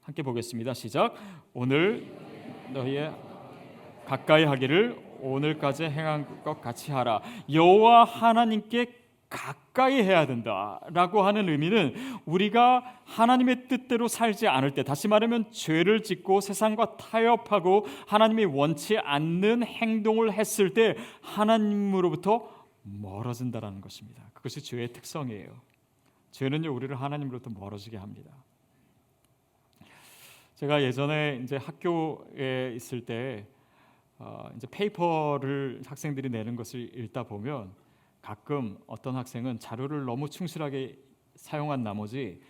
함께 0.03 0.23
보겠습니다. 0.23 0.75
시작. 0.75 1.15
오늘 1.55 2.07
너희의 2.75 3.15
가까이 4.05 4.45
하기를 4.45 5.03
오늘까지 5.21 5.85
행한 5.85 6.43
것 6.45 6.61
같이 6.61 6.93
하라. 6.93 7.23
여호와 7.51 8.05
하나님께 8.05 9.04
가까이 9.35 10.01
해야 10.01 10.27
된다라고 10.27 11.23
하는 11.23 11.49
의미는 11.49 11.93
우리가 12.25 13.01
하나님의 13.05 13.67
뜻대로 13.67 14.07
살지 14.07 14.47
않을 14.47 14.75
때 14.75 14.85
다시 14.85 15.09
말하면 15.09 15.51
죄를 15.51 16.05
짓고 16.05 16.41
세상과 16.41 16.97
타협하고 16.97 17.85
하나님이 18.07 18.45
원치 18.45 18.97
않는 18.97 19.65
행동을 19.65 20.33
했을 20.33 20.73
때 20.73 20.97
하나님으로부터 21.21 22.49
멀어진다라는 22.85 23.81
것입니다. 23.81 24.23
그것이 24.35 24.63
죄의 24.63 24.93
특성이에요. 24.93 25.51
죄는요 26.31 26.73
우리를 26.73 26.95
하나님으로부터 26.95 27.51
멀어지게 27.51 27.97
합니다. 27.97 28.31
제가 30.55 30.83
예전에 30.83 31.41
이제 31.43 31.57
학교에 31.57 32.73
있을 32.77 33.05
때 33.05 33.47
어, 34.19 34.49
이제 34.57 34.69
paper를 34.71 35.83
학생들이 35.85 36.29
내는 36.29 36.55
것을 36.55 36.97
읽다 36.97 37.25
보면 37.25 37.73
가끔 38.25 38.79
어떤 38.87 39.17
학생은 39.17 39.59
자료를 39.59 40.07
너무 40.07 40.31
충실하게 40.31 40.99
사용한 41.37 41.83
나머지 41.83 42.41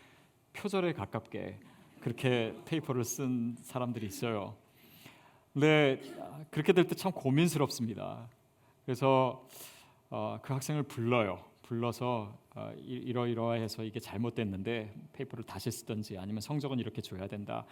표절에 0.53 0.93
가깝게 0.93 1.59
그렇게 2.01 2.55
paper를 2.65 3.03
쓴 3.03 3.57
사람들이 3.61 4.07
있어요. 4.07 4.57
근데 5.53 6.01
그렇게 6.51 6.73
될 6.73 6.87
때 6.87 6.95
참 6.95 7.11
고민스럽습니다. 7.11 8.29
그래서 8.85 9.49
어, 10.11 10.39
그 10.43 10.53
학생을 10.53 10.85
불러요. 10.85 11.45
불러서 11.63 12.39
어, 12.55 12.73
이러이러해서 12.85 13.83
이게 13.83 13.99
잘못됐는데 13.99 14.95
paper를 15.13 15.45
다시 15.45 15.73
쓰든지 15.73 16.19
아니면 16.19 16.41
성적은 16.41 16.79
이렇게 16.79 17.03
줘야 17.03 17.27
된다. 17.27 17.67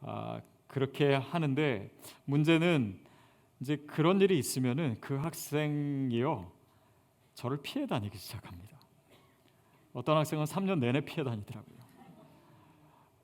어, 0.00 0.40
그렇게 0.66 1.12
하는데 1.14 1.90
문제는 2.24 3.00
이제 3.60 3.76
그런 3.86 4.22
일이 4.22 4.38
있으면은 4.38 4.96
그 5.02 5.14
학생이요 5.16 6.50
저를 7.34 7.58
피해 7.62 7.86
다니기 7.86 8.16
시작합니다. 8.18 8.78
어떤 9.92 10.16
학생은 10.16 10.44
3년 10.44 10.78
내내 10.80 11.02
피해 11.02 11.22
다니더라고요. 11.22 11.76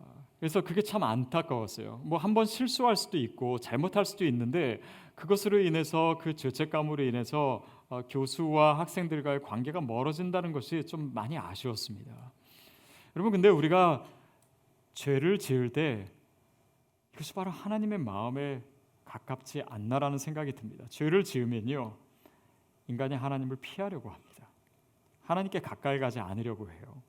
아, 0.01 0.05
그래서 0.39 0.61
그게 0.63 0.83
참 0.83 1.03
안타까웠어요. 1.03 2.01
뭐 2.05 2.19
한 2.19 2.35
번 2.35 2.45
실수할 2.47 2.97
수도 2.97 3.19
있고 3.19 3.59
잘못할 3.59 4.05
수도 4.05 4.25
있는데 4.27 4.81
그것으로 5.17 5.59
인해서 5.61 6.19
그 6.21 6.35
죄책감으로 6.35 7.03
인해서 7.03 7.65
어, 7.89 8.03
교수와 8.09 8.79
학생들과의 8.79 9.43
관계가 9.43 9.81
멀어진다는 9.81 10.53
것이 10.53 10.87
좀 10.87 11.13
많이 11.13 11.37
아쉬웠습니다. 11.37 12.33
여러분 13.17 13.33
근데 13.33 13.49
우리가 13.49 14.05
죄를 14.95 15.39
지을 15.39 15.71
때 15.73 16.09
이것이 17.15 17.35
바로 17.35 17.51
하나님의 17.51 17.99
마음에 17.99 18.63
가깝지 19.05 19.63
않나라는 19.67 20.19
생각이 20.19 20.53
듭니다. 20.53 20.85
죄를 20.89 21.25
지으면요 21.25 21.97
인간이 22.91 23.15
하나님을 23.15 23.57
피하려고 23.57 24.11
합니다. 24.11 24.49
하나님께 25.23 25.61
가까이 25.61 26.01
가지 26.01 26.19
않으려고 26.19 26.69
해요. 26.69 27.03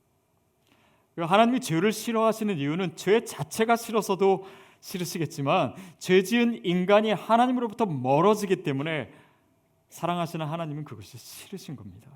하나님이 1.17 1.59
죄를 1.59 1.91
싫어하시는 1.91 2.57
이유는 2.57 2.95
죄 2.95 3.25
자체가 3.25 3.75
싫어서도 3.75 4.45
싫으시겠지만 4.79 5.75
죄 5.97 6.23
지은 6.23 6.63
인간이 6.63 7.11
하나님으로부터 7.11 7.85
멀어지기 7.85 8.63
때문에 8.63 9.11
사랑하시는 9.89 10.45
하나님은 10.45 10.85
그것이 10.85 11.17
싫으신 11.17 11.75
겁니다. 11.75 12.09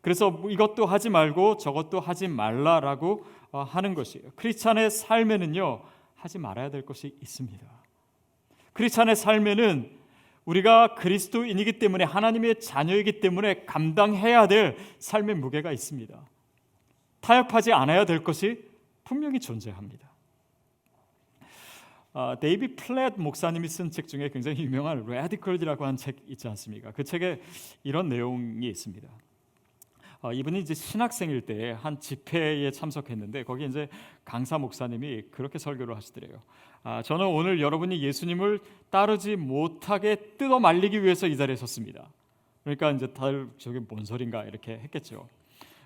그래서 0.00 0.30
뭐 0.30 0.50
이것도 0.50 0.86
하지 0.86 1.10
말고 1.10 1.56
저것도 1.56 1.98
하지 1.98 2.28
말라라고 2.28 3.26
어, 3.50 3.62
하는 3.62 3.94
것이에요. 3.94 4.30
크리스찬의 4.36 4.90
삶에는요 4.90 5.82
하지 6.14 6.38
말아야 6.38 6.70
될 6.70 6.84
것이 6.84 7.16
있습니다. 7.20 7.66
크리스찬의 8.74 9.16
삶에는 9.16 10.05
우리가 10.46 10.94
그리스도인이기 10.94 11.78
때문에 11.78 12.04
하나님의 12.04 12.60
자녀이기 12.60 13.20
때문에 13.20 13.64
감당해야 13.66 14.46
될 14.46 14.76
삶의 14.98 15.34
무게가 15.36 15.72
있습니다. 15.72 16.18
타협하지 17.20 17.72
않아야 17.72 18.04
될 18.06 18.22
것이 18.22 18.64
분명히 19.04 19.40
존재합니다. 19.40 20.08
아, 22.12 22.36
데이비드 22.40 22.76
플랫 22.76 23.18
목사님이 23.18 23.68
쓴 23.68 23.90
책 23.90 24.08
중에 24.08 24.30
굉장히 24.30 24.62
유명한 24.62 25.04
Radical이라고 25.04 25.84
한 25.84 25.96
책 25.96 26.16
있지 26.28 26.48
않습니까? 26.48 26.92
그 26.92 27.04
책에 27.04 27.42
이런 27.82 28.08
내용이 28.08 28.66
있습니다. 28.68 29.06
어, 30.26 30.32
이분이 30.32 30.58
이제 30.58 30.74
신학생일 30.74 31.42
때 31.42 31.76
한 31.80 32.00
집회에 32.00 32.70
참석했는데 32.72 33.44
거기 33.44 33.64
이제 33.64 33.88
강사 34.24 34.58
목사님이 34.58 35.22
그렇게 35.30 35.58
설교를 35.58 35.94
하시더래요. 35.94 36.42
아, 36.82 37.02
저는 37.02 37.26
오늘 37.26 37.60
여러분이 37.60 38.02
예수님을 38.02 38.60
따르지 38.90 39.36
못하게 39.36 40.16
뜯어 40.36 40.58
말리기 40.58 41.02
위해서 41.04 41.28
이 41.28 41.36
자리에 41.36 41.54
섰습니다. 41.54 42.08
그러니까 42.64 42.90
이제 42.90 43.06
다들 43.08 43.48
저게 43.58 43.78
뭔 43.78 44.04
소린가 44.04 44.44
이렇게 44.44 44.72
했겠죠. 44.78 45.28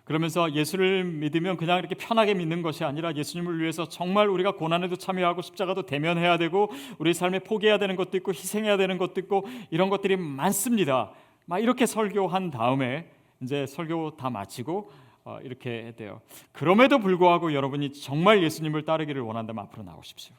그러면서 0.04 0.54
예수를 0.54 1.04
믿으면 1.04 1.58
그냥 1.58 1.78
이렇게 1.78 1.94
편하게 1.94 2.32
믿는 2.32 2.62
것이 2.62 2.82
아니라 2.84 3.14
예수님을 3.14 3.60
위해서 3.60 3.88
정말 3.88 4.28
우리가 4.28 4.52
고난에도 4.52 4.96
참여하고 4.96 5.42
십자가도 5.42 5.82
대면해야 5.82 6.38
되고 6.38 6.70
우리 6.98 7.12
삶에 7.12 7.40
포기해야 7.40 7.78
되는 7.78 7.94
것도 7.94 8.16
있고 8.16 8.32
희생해야 8.32 8.78
되는 8.78 8.96
것도 8.96 9.20
있고 9.20 9.46
이런 9.70 9.90
것들이 9.90 10.16
많습니다. 10.16 11.12
막 11.44 11.58
이렇게 11.58 11.84
설교한 11.84 12.50
다음에 12.50 13.10
이제 13.40 13.66
설교 13.66 14.16
다 14.16 14.30
마치고 14.30 14.90
어, 15.24 15.38
이렇게 15.42 15.84
했대요. 15.86 16.20
그럼에도 16.52 16.98
불구하고 16.98 17.52
여러분이 17.52 17.92
정말 17.92 18.42
예수님을 18.42 18.84
따르기를 18.84 19.22
원한다면 19.22 19.64
앞으로 19.64 19.82
나오십시오. 19.82 20.34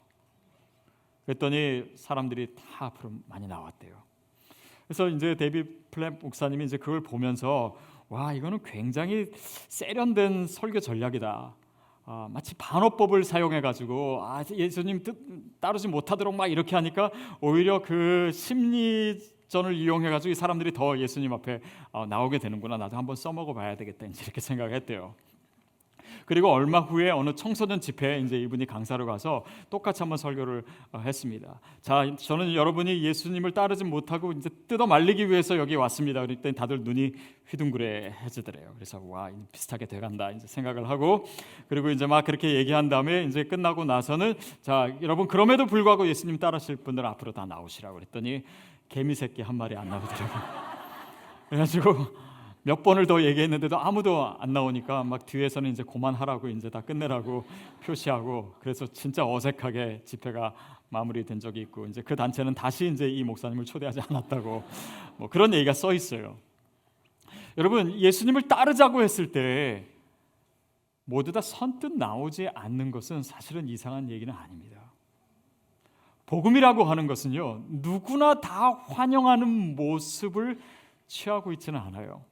그랬더니 1.25 1.91
사람들이 1.95 2.55
다 2.55 2.85
앞으로 2.85 3.11
많이 3.27 3.47
나왔대요. 3.47 3.95
그래서 4.87 5.07
이제 5.07 5.35
데이비드 5.35 5.63
플랫 5.91 6.19
목사님이 6.21 6.65
이제 6.65 6.77
그걸 6.77 7.01
보면서 7.01 7.77
와 8.09 8.33
이거는 8.33 8.59
굉장히 8.63 9.27
세련된 9.69 10.47
설교 10.47 10.79
전략이다. 10.81 11.55
아, 12.05 12.27
마치 12.31 12.55
반어법을 12.55 13.23
사용해 13.23 13.61
가지고 13.61 14.23
아, 14.23 14.43
예수님 14.51 15.03
뜻 15.03 15.15
따르지 15.61 15.87
못하도록 15.87 16.35
막 16.35 16.47
이렇게 16.47 16.75
하니까 16.75 17.11
오히려 17.39 17.81
그 17.81 18.31
심리 18.33 19.19
전을 19.51 19.75
이용해 19.75 20.09
가지고 20.09 20.31
이 20.31 20.35
사람들이 20.35 20.71
더 20.71 20.97
예수님 20.97 21.33
앞에 21.33 21.59
어, 21.91 22.05
나오게 22.05 22.37
되는구나. 22.39 22.77
나도 22.77 22.95
한번 22.95 23.17
써먹어 23.17 23.53
봐야 23.53 23.75
되겠다. 23.75 24.05
이렇게 24.05 24.39
생각했대요. 24.39 25.13
그리고 26.25 26.49
얼마 26.49 26.79
후에 26.79 27.09
어느 27.09 27.35
청소년 27.35 27.81
집회에 27.81 28.19
이제 28.21 28.39
이분이 28.39 28.65
강사로 28.65 29.05
가서 29.05 29.43
똑같이 29.69 30.03
한번 30.03 30.17
설교를 30.17 30.63
어, 30.93 30.99
했습니다. 30.99 31.59
자, 31.81 32.15
저는 32.17 32.53
여러분이 32.53 33.03
예수님을 33.03 33.51
따르지 33.51 33.83
못하고 33.83 34.31
이제 34.31 34.49
뜯어 34.69 34.87
말리기 34.87 35.29
위해서 35.29 35.57
여기 35.57 35.75
왔습니다. 35.75 36.21
그랬더니 36.21 36.55
다들 36.55 36.85
눈이 36.85 37.11
휘둥그레해지더래요. 37.49 38.71
그래서 38.75 39.01
와 39.03 39.29
비슷하게 39.51 39.85
돼간다 39.85 40.31
이제 40.31 40.47
생각을 40.47 40.89
하고 40.89 41.25
그리고 41.67 41.89
이제 41.89 42.07
막 42.07 42.23
그렇게 42.23 42.55
얘기한 42.55 42.87
다음에 42.87 43.25
이제 43.25 43.43
끝나고 43.43 43.83
나서는 43.83 44.35
자 44.61 44.95
여러분 45.01 45.27
그럼에도 45.27 45.65
불구하고 45.65 46.07
예수님 46.07 46.37
따르실 46.37 46.77
분들 46.77 47.05
앞으로 47.05 47.33
다 47.33 47.45
나오시라고 47.45 47.95
그랬더니 47.95 48.43
개미 48.91 49.15
새끼 49.15 49.41
한 49.41 49.55
마리 49.55 49.75
안 49.75 49.89
나오더라고요. 49.89 50.27
그래가지고 51.47 52.07
몇 52.63 52.83
번을 52.83 53.07
더 53.07 53.23
얘기했는데도 53.23 53.79
아무도 53.79 54.35
안 54.37 54.51
나오니까 54.53 55.03
막 55.03 55.25
뒤에서는 55.25 55.71
이제 55.71 55.81
그만하라고 55.81 56.49
이제 56.49 56.69
다 56.69 56.81
끝내라고 56.81 57.45
표시하고 57.83 58.53
그래서 58.59 58.85
진짜 58.87 59.25
어색하게 59.25 60.01
집회가 60.03 60.53
마무리된 60.89 61.39
적이 61.39 61.61
있고 61.61 61.87
이제 61.87 62.01
그 62.01 62.15
단체는 62.17 62.53
다시 62.53 62.87
이제 62.87 63.09
이 63.09 63.23
목사님을 63.23 63.63
초대하지 63.63 64.01
않았다고 64.09 64.63
뭐 65.17 65.29
그런 65.29 65.53
얘기가 65.53 65.71
써 65.73 65.93
있어요. 65.93 66.37
여러분 67.57 67.97
예수님을 67.97 68.43
따르자고 68.43 69.01
했을 69.01 69.31
때 69.31 69.85
모두 71.05 71.31
다 71.31 71.39
선뜻 71.39 71.93
나오지 71.93 72.49
않는 72.49 72.91
것은 72.91 73.23
사실은 73.23 73.69
이상한 73.69 74.09
얘기는 74.09 74.31
아닙니다. 74.33 74.80
복음이라고 76.31 76.85
하는 76.85 77.07
것은요, 77.07 77.65
누구나 77.67 78.39
다 78.39 78.71
환영하는 78.87 79.75
모습을 79.75 80.57
취하고 81.05 81.51
있지는 81.51 81.77
않아요. 81.81 82.23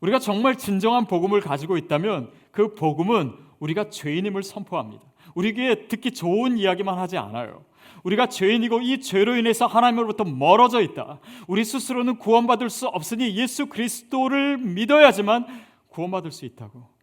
우리가 0.00 0.18
정말 0.18 0.56
진정한 0.56 1.06
복음을 1.06 1.40
가지고 1.40 1.78
있다면 1.78 2.30
그 2.50 2.74
복음은 2.74 3.32
우리가 3.60 3.88
죄인임을 3.88 4.42
선포합니다. 4.42 5.02
우리에게 5.34 5.88
듣기 5.88 6.12
좋은 6.12 6.58
이야기만 6.58 6.98
하지 6.98 7.16
않아요. 7.16 7.64
우리가 8.02 8.26
죄인이고 8.26 8.82
이 8.82 9.00
죄로 9.00 9.36
인해서 9.36 9.66
하나님으로부터 9.66 10.24
멀어져 10.24 10.82
있다. 10.82 11.18
우리 11.48 11.64
스스로는 11.64 12.18
구원받을 12.18 12.68
수 12.68 12.88
없으니 12.88 13.36
예수 13.36 13.70
그리스도를 13.70 14.58
믿어야지만 14.58 15.46
구원받을 15.88 16.30
수 16.30 16.44
있다고. 16.44 16.99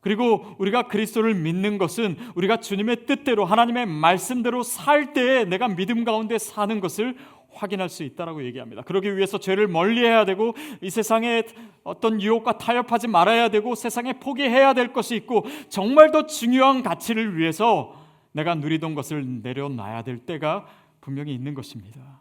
그리고 0.00 0.54
우리가 0.58 0.84
그리스도를 0.84 1.34
믿는 1.34 1.78
것은 1.78 2.16
우리가 2.34 2.58
주님의 2.58 3.06
뜻대로 3.06 3.44
하나님의 3.44 3.86
말씀대로 3.86 4.62
살 4.62 5.12
때에 5.12 5.44
내가 5.44 5.68
믿음 5.68 6.04
가운데 6.04 6.38
사는 6.38 6.80
것을 6.80 7.16
확인할 7.50 7.88
수 7.88 8.04
있다라고 8.04 8.44
얘기합니다. 8.44 8.82
그러기 8.82 9.16
위해서 9.16 9.38
죄를 9.38 9.66
멀리해야 9.66 10.24
되고 10.24 10.54
이 10.80 10.90
세상에 10.90 11.42
어떤 11.82 12.22
유혹과 12.22 12.58
타협하지 12.58 13.08
말아야 13.08 13.48
되고 13.48 13.74
세상에 13.74 14.14
포기해야 14.14 14.74
될 14.74 14.92
것이 14.92 15.16
있고 15.16 15.44
정말 15.68 16.10
더 16.12 16.26
중요한 16.26 16.82
가치를 16.82 17.36
위해서 17.36 17.94
내가 18.32 18.54
누리던 18.54 18.94
것을 18.94 19.42
내려놔야 19.42 20.02
될 20.02 20.18
때가 20.18 20.66
분명히 21.00 21.34
있는 21.34 21.54
것입니다. 21.54 22.20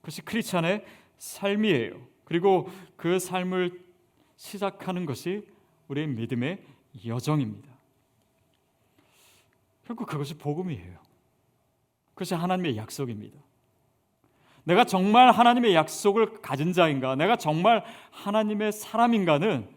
그것이 0.00 0.22
크리스찬의 0.22 0.84
삶이에요. 1.16 1.94
그리고 2.24 2.68
그 2.96 3.18
삶을 3.18 3.80
시작하는 4.36 5.06
것이 5.06 5.46
우리의 5.88 6.08
믿음의 6.08 6.58
여정입니다. 7.04 7.68
결국 9.86 10.06
그것이 10.06 10.36
복음이에요. 10.36 10.98
그것이 12.14 12.34
하나님의 12.34 12.76
약속입니다. 12.76 13.38
내가 14.64 14.84
정말 14.84 15.30
하나님의 15.30 15.74
약속을 15.74 16.42
가진 16.42 16.72
자인가? 16.72 17.14
내가 17.14 17.36
정말 17.36 17.84
하나님의 18.10 18.72
사람인가는 18.72 19.68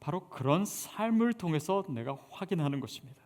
바로 0.00 0.28
그런 0.28 0.64
삶을 0.64 1.34
통해서 1.34 1.84
내가 1.88 2.16
확인하는 2.30 2.80
것입니다. 2.80 3.20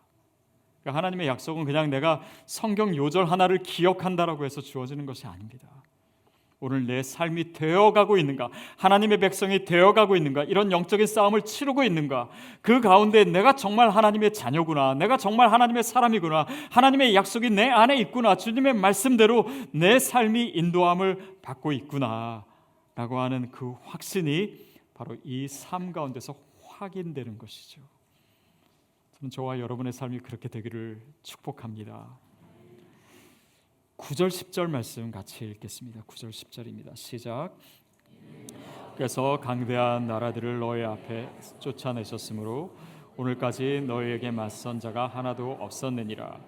그러니까 0.83 0.99
하나님의 0.99 1.29
약속은 1.29 1.65
그냥 1.65 1.91
내가 1.91 2.23
성경 2.47 2.97
요절 2.97 3.27
하나를 3.27 3.59
기억한다라고 3.63 4.45
해서 4.45 4.61
주어지는 4.61 5.07
것이 5.07 5.27
아닙니다. 5.27 5.69
오늘 6.63 6.87
내 6.87 7.03
삶이 7.03 7.53
되어가고 7.53 8.17
있는가? 8.19 8.49
하나님의 8.77 9.19
백성이 9.19 9.65
되어가고 9.65 10.15
있는가? 10.15 10.45
이런 10.45 10.71
영적인 10.71 11.09
싸움을 11.09 11.43
치르고 11.43 11.83
있는가? 11.83 12.29
그 12.61 12.81
가운데 12.81 13.25
내가 13.25 13.57
정말 13.57 13.91
하나님의 13.91 14.33
자녀구나. 14.33 14.95
내가 14.95 15.17
정말 15.17 15.53
하나님의 15.53 15.83
사람이구나. 15.83 16.47
하나님의 16.71 17.17
약속이 17.17 17.51
내 17.51 17.69
안에 17.69 17.97
있구나. 17.97 18.37
주님의 18.37 18.75
말씀대로 18.75 19.47
내 19.73 19.99
삶이 19.99 20.51
인도함을 20.55 21.39
받고 21.43 21.73
있구나. 21.73 22.45
라고 22.95 23.19
하는 23.19 23.51
그 23.51 23.75
확신이 23.83 24.57
바로 24.95 25.17
이 25.25 25.49
삶 25.49 25.93
가운데서 25.93 26.35
확인되는 26.63 27.39
것이죠. 27.39 27.81
저는 29.19 29.31
저와 29.31 29.59
여러분의 29.59 29.93
삶이 29.93 30.21
그렇게 30.21 30.49
되기를 30.49 31.03
축복합니다. 31.25 32.07
9절 34.03 34.29
10절 34.29 34.69
말씀 34.69 35.11
같이 35.13 35.45
읽겠습니다. 35.45 36.03
9절 36.03 36.31
10절입니다. 36.31 36.97
시작. 36.97 37.57
그래서 38.97 39.39
강대한 39.41 40.07
나라들을 40.09 40.59
너희 40.59 40.83
앞에 40.83 41.31
쫓아내셨으므로 41.61 42.77
오늘까지 43.17 43.85
너희에게 43.87 44.31
맞선 44.33 44.81
자가 44.81 45.07
하나도 45.07 45.53
없었느니라. 45.61 46.41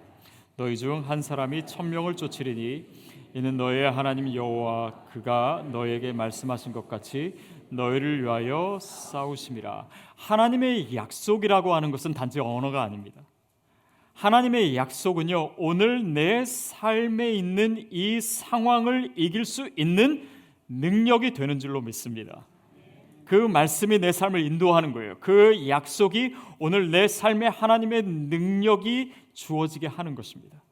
너희 0.57 0.75
중 0.77 1.01
한 1.07 1.21
사람이 1.21 1.65
천명을 1.65 2.15
쫓으리니 2.15 2.85
이는 3.33 3.57
너희의 3.57 3.91
하나님 3.91 4.33
여호와 4.33 5.05
그가 5.11 5.65
너희에게 5.71 6.11
말씀하신 6.13 6.71
것 6.71 6.87
같이 6.87 7.35
너희를 7.69 8.21
위하여 8.23 8.79
싸우심이라. 8.81 9.87
하나님의 10.15 10.93
약속이라고 10.95 11.73
하는 11.73 11.91
것은 11.91 12.13
단지 12.13 12.39
언어가 12.39 12.83
아닙니다. 12.83 13.21
하나님의 14.15 14.77
약속은요, 14.77 15.55
오늘 15.57 16.13
내 16.13 16.45
삶에 16.45 17.33
있는 17.33 17.85
이 17.91 18.21
상황을 18.21 19.11
이길 19.17 19.43
수 19.43 19.69
있는 19.75 20.27
능력이 20.69 21.31
되는 21.31 21.59
줄로 21.59 21.81
믿습니다. 21.81 22.45
그 23.25 23.35
말씀이 23.35 23.99
내 23.99 24.13
삶을 24.13 24.39
인도하는 24.39 24.93
거예요. 24.93 25.17
그 25.19 25.67
약속이 25.67 26.33
오늘 26.59 26.91
내 26.91 27.09
삶에 27.09 27.47
하나님의 27.47 28.03
능력이 28.03 29.11
주어지게 29.33 29.87
하는 29.87 30.15
것입니다. 30.15 30.63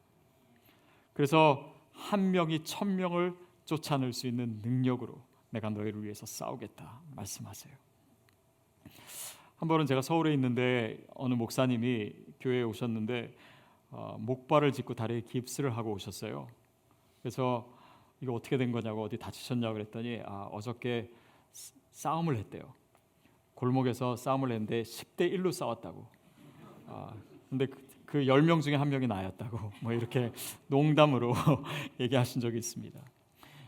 그래서 1.13 1.73
한 1.91 2.32
명이 2.32 2.63
천 2.63 2.95
명을 2.95 3.34
쫓아낼 3.65 4.13
수 4.13 4.25
있는 4.25 4.62
능력으로 4.62 5.21
내가 5.49 5.69
너희를 5.69 6.01
위해서 6.03 6.25
싸우겠다 6.25 7.01
말씀하세요. 7.15 7.73
한 9.63 9.69
번은 9.69 9.86
제가 9.86 10.02
서울에 10.02 10.34
있는데 10.34 11.02
어느 11.15 11.36
목사님이 11.36 12.12
교회에 12.41 12.63
오셨는데 12.63 13.34
어, 13.91 14.17
목발을 14.19 14.73
짚고 14.73 14.93
다리에 14.93 15.21
깁스를 15.21 15.78
하고 15.78 15.93
오셨어요. 15.93 16.49
그래서 17.21 17.73
이거 18.19 18.34
어떻게 18.34 18.58
된 18.58 18.73
거냐고 18.73 19.04
어디 19.04 19.17
다치셨냐고 19.17 19.76
그랬더니 19.76 20.19
아, 20.26 20.49
어저께 20.52 21.10
싸움을 21.93 22.36
했대요. 22.39 22.73
골목에서 23.56 24.17
싸움을 24.17 24.52
했는데 24.52 24.82
10대 24.82 25.32
1로 25.34 25.54
싸웠다고. 25.54 26.08
아, 26.88 27.13
근데 27.49 27.67
그 28.06 28.17
10명 28.17 28.58
그 28.58 28.63
중에 28.63 28.76
한 28.76 28.89
명이 28.89 29.08
나였다고. 29.08 29.71
뭐 29.80 29.93
이렇게 29.93 30.34
농담으로 30.67 31.34
얘기하신 32.02 32.41
적이 32.41 32.58
있습니다. 32.58 32.99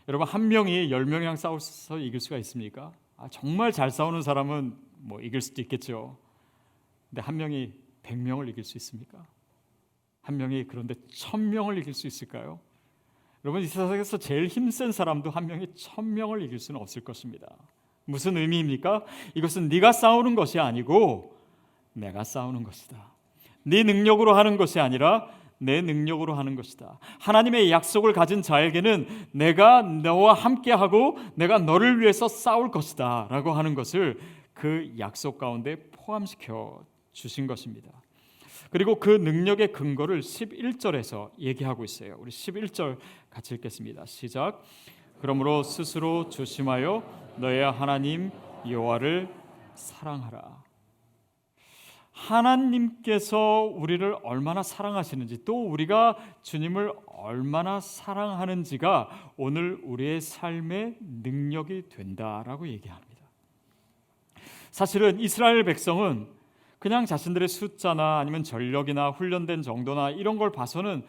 여러분 0.08 0.28
한 0.28 0.48
명이 0.48 0.90
10명이랑 0.90 1.38
싸워서 1.38 1.96
이길 2.00 2.20
수가 2.20 2.36
있습니까? 2.36 2.92
아, 3.16 3.28
정말 3.30 3.72
잘 3.72 3.90
싸우는 3.90 4.20
사람은 4.20 4.84
뭐 5.06 5.20
이길 5.20 5.40
수도 5.40 5.62
있겠죠. 5.62 6.18
근데 7.08 7.22
한 7.22 7.36
명이 7.36 7.72
100명을 8.02 8.48
이길 8.48 8.64
수 8.64 8.76
있습니까? 8.78 9.24
한 10.20 10.36
명이 10.36 10.66
그런데 10.66 10.94
1000명을 10.94 11.78
이길 11.78 11.94
수 11.94 12.06
있을까요? 12.06 12.58
여러분 13.44 13.62
이 13.62 13.66
세상에서 13.66 14.18
제일 14.18 14.48
힘센 14.48 14.90
사람도 14.90 15.30
한 15.30 15.46
명이 15.46 15.68
1000명을 15.74 16.42
이길 16.42 16.58
수는 16.58 16.80
없을 16.80 17.04
것입니다. 17.04 17.46
무슨 18.04 18.36
의미입니까? 18.36 19.04
이것은 19.34 19.68
네가 19.68 19.92
싸우는 19.92 20.34
것이 20.34 20.58
아니고 20.58 21.36
내가 21.92 22.24
싸우는 22.24 22.64
것이다. 22.64 23.12
네 23.62 23.84
능력으로 23.84 24.34
하는 24.34 24.56
것이 24.56 24.80
아니라 24.80 25.28
내 25.58 25.80
능력으로 25.80 26.34
하는 26.34 26.54
것이다. 26.54 26.98
하나님의 27.20 27.70
약속을 27.70 28.12
가진 28.12 28.42
자에게는 28.42 29.06
내가 29.32 29.82
너와 29.82 30.34
함께하고 30.34 31.16
내가 31.34 31.58
너를 31.58 32.00
위해서 32.00 32.28
싸울 32.28 32.70
것이다라고 32.70 33.52
하는 33.52 33.74
것을 33.74 34.18
그 34.56 34.94
약속 34.98 35.36
가운데 35.36 35.76
포함시켜 35.90 36.84
주신 37.12 37.46
것입니다. 37.46 37.90
그리고 38.70 38.98
그 38.98 39.10
능력의 39.10 39.72
근거를 39.72 40.20
11절에서 40.20 41.30
얘기하고 41.38 41.84
있어요. 41.84 42.16
우리 42.18 42.30
11절 42.30 42.98
같이 43.28 43.54
읽겠습니다. 43.54 44.06
시작. 44.06 44.62
그러므로 45.20 45.62
스스로 45.62 46.30
조심하여 46.30 47.36
너의 47.36 47.70
하나님 47.70 48.30
여호와를 48.68 49.28
사랑하라. 49.74 50.64
하나님께서 52.12 53.70
우리를 53.74 54.16
얼마나 54.22 54.62
사랑하시는지 54.62 55.44
또 55.44 55.66
우리가 55.68 56.16
주님을 56.42 56.94
얼마나 57.06 57.78
사랑하는지가 57.78 59.34
오늘 59.36 59.78
우리의 59.82 60.22
삶의 60.22 60.96
능력이 61.00 61.90
된다라고 61.90 62.68
얘기합니다. 62.68 63.05
사실은 64.76 65.18
이스라엘 65.18 65.64
백성은 65.64 66.28
그냥 66.78 67.06
자신들의 67.06 67.48
숫자나 67.48 68.18
아니면 68.18 68.42
전력이나 68.42 69.08
훈련된 69.08 69.62
정도나 69.62 70.10
이런 70.10 70.36
걸 70.36 70.52
봐서는 70.52 71.02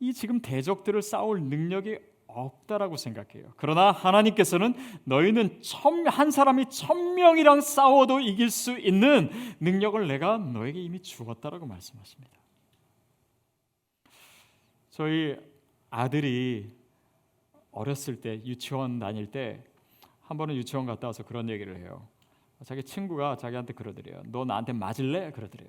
이 0.00 0.12
지금 0.12 0.42
대적들을 0.42 1.00
싸울 1.00 1.42
능력이 1.42 2.00
없다라고 2.26 2.96
생각해요. 2.96 3.52
그러나 3.56 3.92
하나님께서는 3.92 4.74
너희는 5.04 5.62
천, 5.62 6.04
한 6.08 6.32
사람이 6.32 6.70
천 6.70 7.14
명이랑 7.14 7.60
싸워도 7.60 8.18
이길 8.18 8.50
수 8.50 8.76
있는 8.76 9.30
능력을 9.60 10.04
내가 10.08 10.36
너에게 10.36 10.82
이미 10.82 11.00
주었다라고 11.00 11.66
말씀하십니다. 11.66 12.32
저희 14.90 15.36
아들이 15.88 16.72
어렸을 17.70 18.20
때 18.20 18.42
유치원 18.44 18.98
다닐 18.98 19.30
때 19.30 19.62
한 20.30 20.36
번은 20.36 20.54
유치원 20.54 20.86
갔다 20.86 21.08
와서 21.08 21.24
그런 21.24 21.48
얘기를 21.48 21.76
해요. 21.76 22.06
자기 22.64 22.82
친구가 22.82 23.36
자기한테 23.36 23.72
그러더래요. 23.72 24.22
너 24.26 24.44
나한테 24.44 24.72
맞을래? 24.72 25.30
그러더래요. 25.32 25.68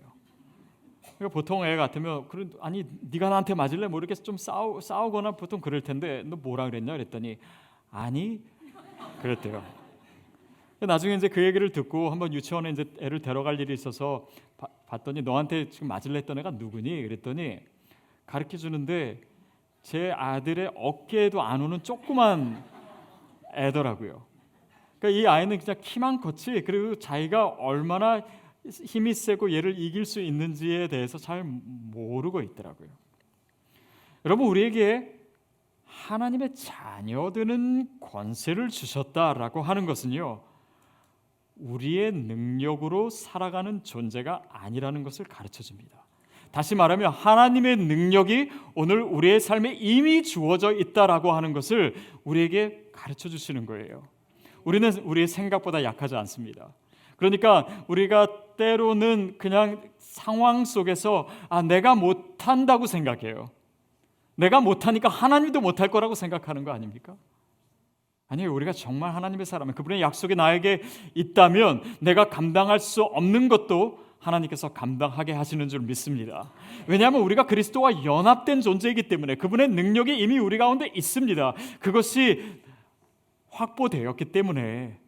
그러니까 1.18 1.34
보통 1.34 1.66
애 1.66 1.76
같으면 1.76 2.28
그런 2.28 2.52
아니 2.60 2.86
네가 3.02 3.30
나한테 3.30 3.54
맞을래? 3.54 3.88
뭐 3.88 4.00
이렇게 4.00 4.14
좀 4.16 4.38
싸우 4.38 4.82
싸우거나 4.82 5.32
보통 5.32 5.62
그럴 5.62 5.82
텐데 5.82 6.24
너 6.26 6.36
뭐라 6.36 6.66
그랬냐? 6.66 6.94
그랬더니 6.94 7.38
아니 7.92 8.42
그랬대요. 9.22 9.64
나중에 10.80 11.14
이제 11.16 11.28
그 11.28 11.44
얘기를 11.44 11.72
듣고 11.72 12.10
한번 12.10 12.34
유치원에 12.34 12.72
이제 12.72 12.86
애를 13.00 13.22
데려갈 13.22 13.60
일이 13.60 13.74
있어서 13.74 14.28
바, 14.58 14.68
봤더니 14.88 15.22
너한테 15.22 15.70
지금 15.70 15.88
맞을래 15.88 16.18
했던 16.18 16.40
애가 16.40 16.52
누구니? 16.52 17.04
그랬더니 17.04 17.60
가르쳐 18.26 18.58
주는데 18.58 19.22
제 19.84 20.12
아들의 20.12 20.72
어깨에도 20.76 21.42
안 21.42 21.62
오는 21.62 21.84
조그만 21.84 22.64
애더라고요. 23.54 24.31
그러니까 25.02 25.10
이 25.20 25.26
아이는 25.26 25.58
그냥 25.58 25.82
키만 25.82 26.22
컸지 26.22 26.62
그리고 26.62 26.96
자기가 26.96 27.48
얼마나 27.48 28.22
힘이 28.64 29.16
세고 29.16 29.52
얘를 29.52 29.80
이길 29.80 30.06
수 30.06 30.22
있는지에 30.22 30.88
대해서 30.88 31.18
잘 31.18 31.44
모르고 31.44 32.42
있더라고요. 32.42 32.88
여러분 34.26 34.48
우리에게 34.48 35.20
하나님의 35.86 36.54
자녀 36.54 37.32
되는 37.32 37.90
권세를 38.00 38.70
주셨다라고 38.70 39.64
하는 39.64 39.88
것은요. 39.88 40.44
우리의 41.56 42.12
능력으로 42.12 43.10
살아가는 43.10 43.84
존재가 43.84 44.44
아니라는 44.50 45.04
것을 45.04 45.26
가르쳐 45.26 45.64
줍니다. 45.64 46.06
다시 46.52 46.76
말하면 46.76 47.12
하나님의 47.12 47.78
능력이 47.78 48.52
오늘 48.76 49.02
우리의 49.02 49.40
삶에 49.40 49.74
이미 49.74 50.22
주어져 50.22 50.72
있다라고 50.74 51.32
하는 51.32 51.54
것을 51.54 51.96
우리에게 52.24 52.90
가르쳐 52.92 53.30
주시는 53.30 53.66
거예요. 53.66 54.04
우리는 54.64 54.92
우리의 55.04 55.28
생각보다 55.28 55.84
약하지 55.84 56.16
않습니다. 56.16 56.70
그러니까 57.18 57.68
우리가 57.88 58.28
때로는 58.58 59.36
그냥 59.38 59.82
상황 59.98 60.66
속에서 60.66 61.28
아 61.50 61.62
내가 61.62 61.96
못한다고 61.96 62.88
생각해요. 62.88 63.50
내가 64.36 64.60
못하니까 64.60 65.10
하나님도 65.10 65.62
못할 65.62 65.90
거라고 65.90 66.16
생각하는 66.16 66.64
거 66.64 66.72
아닙니까? 66.72 67.16
아니요, 68.28 68.54
우리가 68.54 68.72
정말 68.72 69.14
하나님의 69.14 69.46
사람은 69.46 69.74
그분의 69.76 70.02
약속이 70.02 70.36
나에게 70.36 70.82
있다면 71.16 71.84
내가 72.00 72.30
감당할 72.30 72.80
수 72.80 73.04
없는 73.04 73.50
것도 73.50 74.00
하나님께서 74.20 74.70
감당하게 74.70 75.34
하시는 75.34 75.68
줄 75.68 75.82
믿습니다. 75.82 76.52
왜냐하면 76.88 77.22
우리가 77.22 77.46
그리스도와 77.46 78.06
연합된 78.06 78.62
존재이기 78.62 79.04
때문에 79.10 79.36
그분의 79.36 79.68
능력이 79.70 80.18
이미 80.18 80.40
우리 80.40 80.58
가운데 80.58 80.90
있습니다. 80.94 81.54
그것이 81.80 82.62
확보되었기 83.62 84.26
때문에 84.26 85.00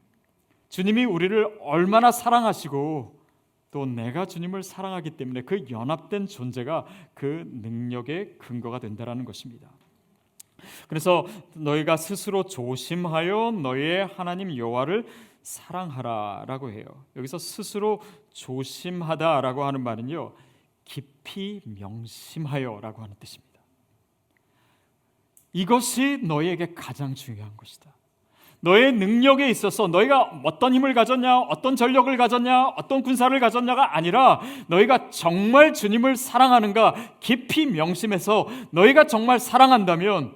주님이 0.69 1.05
우리를 1.05 1.59
얼마나 1.61 2.11
사랑하시고 2.11 3.23
또 3.71 3.85
내가 3.85 4.25
주님을 4.25 4.61
사랑하기 4.61 5.11
때문에 5.11 5.41
그 5.41 5.65
연합된 5.69 6.27
존재가 6.27 6.85
그 7.13 7.49
능력의 7.51 8.37
근거가 8.37 8.79
된다라는 8.79 9.25
것입니다. 9.25 9.69
그래서 10.87 11.25
너희가 11.55 11.97
스스로 11.97 12.43
조심하여 12.43 13.51
너희의 13.51 14.07
하나님 14.07 14.55
여호와를 14.55 15.05
사랑하라라고 15.41 16.71
해요. 16.71 16.85
여기서 17.15 17.37
스스로 17.37 18.01
조심하다라고 18.31 19.63
하는 19.63 19.81
말은요. 19.81 20.33
깊이 20.85 21.61
명심하여라고 21.65 23.01
하는 23.01 23.15
뜻입니다. 23.19 23.61
이것이 25.51 26.19
너희에게 26.23 26.73
가장 26.73 27.15
중요한 27.15 27.55
것이다. 27.57 27.93
너의 28.63 28.93
능력에 28.93 29.49
있어서 29.49 29.87
너희가 29.87 30.39
어떤 30.45 30.73
힘을 30.73 30.93
가졌냐, 30.93 31.41
어떤 31.41 31.75
전력을 31.75 32.15
가졌냐, 32.15 32.69
어떤 32.77 33.03
군사를 33.03 33.37
가졌냐가 33.37 33.97
아니라 33.97 34.39
너희가 34.67 35.09
정말 35.09 35.73
주님을 35.73 36.15
사랑하는가 36.15 37.17
깊이 37.19 37.65
명심해서 37.65 38.47
너희가 38.71 39.05
정말 39.07 39.39
사랑한다면 39.39 40.33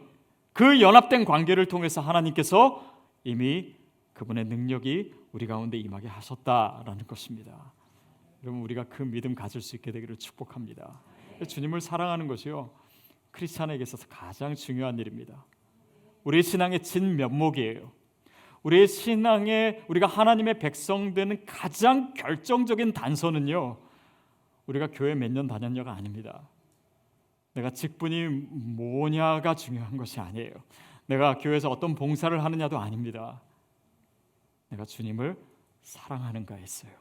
그 0.51 0.81
연합된 0.81 1.23
관계를 1.23 1.67
통해서 1.67 2.01
하나님께서 2.01 2.83
이미 3.23 3.75
그분의 4.13 4.43
능력이 4.43 5.13
우리 5.31 5.47
가운데 5.47 5.77
임하게 5.77 6.09
하셨다라는 6.09 7.07
것입니다. 7.07 7.71
여러분 8.43 8.61
우리가 8.61 8.83
그 8.89 9.03
믿음 9.03 9.35
가질 9.35 9.61
수 9.61 9.77
있게 9.77 9.93
되기를 9.93 10.17
축복합니다. 10.17 10.99
주님을 11.47 11.79
사랑하는 11.79 12.27
것이요 12.27 12.71
크리스찬에게 13.31 13.83
있어서 13.83 14.05
가장 14.09 14.53
중요한 14.53 14.99
일입니다. 14.99 15.45
우리 16.25 16.43
신앙의 16.43 16.83
진 16.83 17.15
면목이에요. 17.15 17.95
우리의 18.67 18.87
신앙에 18.89 19.81
우리가 19.87 20.07
하나님의 20.07 20.59
백성 20.59 21.13
되는 21.13 21.45
가장 21.45 22.13
결정적인 22.13 22.91
단서는요. 22.91 23.77
우리가 24.65 24.87
교회 24.91 25.15
몇 25.15 25.31
년 25.31 25.47
다녔냐가 25.47 25.93
아닙니다. 25.93 26.49
내가 27.53 27.69
직분이 27.69 28.27
뭐냐가 28.27 29.55
중요한 29.55 29.95
것이 29.95 30.19
아니에요. 30.19 30.51
내가 31.05 31.37
교회에서 31.37 31.69
어떤 31.69 31.95
봉사를 31.95 32.43
하느냐도 32.43 32.77
아닙니다. 32.77 33.41
내가 34.67 34.83
주님을 34.83 35.37
사랑하는가 35.81 36.55
했어요. 36.55 36.91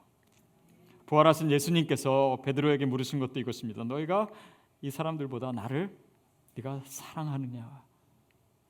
부활하신 1.07 1.51
예수님께서 1.51 2.43
베드로에게 2.45 2.87
물으신 2.87 3.19
것도 3.19 3.41
이것입니다. 3.41 3.83
너희가 3.83 4.29
이 4.83 4.91
사람들보다 4.91 5.51
나를 5.51 5.91
네가 6.55 6.83
사랑하느냐? 6.85 7.86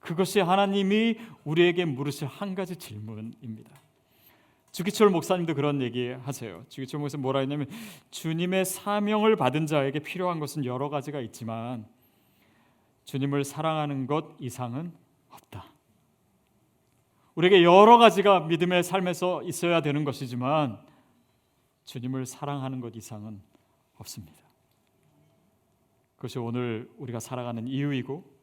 그것이 0.06 0.38
하나님이 0.38 1.18
우리에게 1.44 1.84
물으실 1.84 2.28
한 2.28 2.54
가지 2.54 2.76
질문입니다. 2.76 3.70
주기철 4.70 5.10
목사님도 5.10 5.54
그런 5.54 5.82
얘기 5.82 6.10
하세요. 6.10 6.64
주기철 6.68 7.00
목사 7.00 7.18
뭐라 7.18 7.40
했냐면 7.40 7.66
주님의 8.12 8.66
사명을 8.66 9.34
받은 9.34 9.66
자에게 9.66 9.98
필요한 9.98 10.38
것은 10.38 10.64
여러 10.64 10.88
가지가 10.88 11.20
있지만 11.22 11.86
주님을 13.04 13.44
사랑하는 13.44 14.06
것 14.06 14.36
이상은 14.38 14.92
없다. 15.30 15.64
우리에게 17.34 17.64
여러 17.64 17.98
가지가 17.98 18.40
믿음의 18.40 18.84
삶에서 18.84 19.42
있어야 19.42 19.80
되는 19.80 20.04
것이지만 20.04 20.78
주님을 21.84 22.26
사랑하는 22.26 22.80
것 22.80 22.94
이상은 22.94 23.40
없습니다. 23.96 24.38
그것이 26.16 26.38
오늘 26.38 26.88
우리가 26.96 27.18
살아가는 27.18 27.66
이유이고 27.66 28.35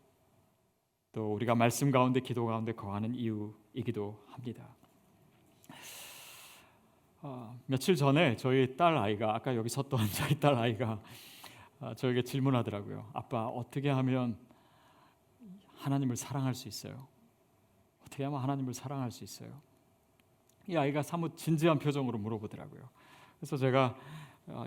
또 1.13 1.31
우리가 1.35 1.53
말씀 1.53 1.91
가운데 1.91 2.19
기도 2.19 2.45
가운데 2.47 2.73
거하는 2.73 3.13
이유이기도 3.13 4.25
합니다. 4.29 4.67
어, 7.21 7.55
며칠 7.67 7.95
전에 7.95 8.35
저희 8.35 8.75
딸 8.75 8.97
아이가 8.97 9.35
아까 9.35 9.55
여기 9.55 9.69
섰던 9.69 9.99
저희 10.11 10.39
딸 10.39 10.55
아이가 10.55 10.99
어, 11.79 11.93
저에게 11.93 12.23
질문하더라고요. 12.23 13.09
아빠 13.13 13.45
어떻게 13.47 13.89
하면 13.89 14.37
하나님을 15.77 16.15
사랑할 16.15 16.55
수 16.55 16.67
있어요? 16.67 17.07
어떻게 18.01 18.23
하면 18.23 18.41
하나님을 18.41 18.73
사랑할 18.73 19.11
수 19.11 19.23
있어요? 19.23 19.61
이 20.67 20.75
아이가 20.75 21.03
사뭇 21.03 21.37
진지한 21.37 21.77
표정으로 21.77 22.17
물어보더라고요. 22.17 22.89
그래서 23.37 23.55
제가 23.55 23.95
어, 23.95 23.95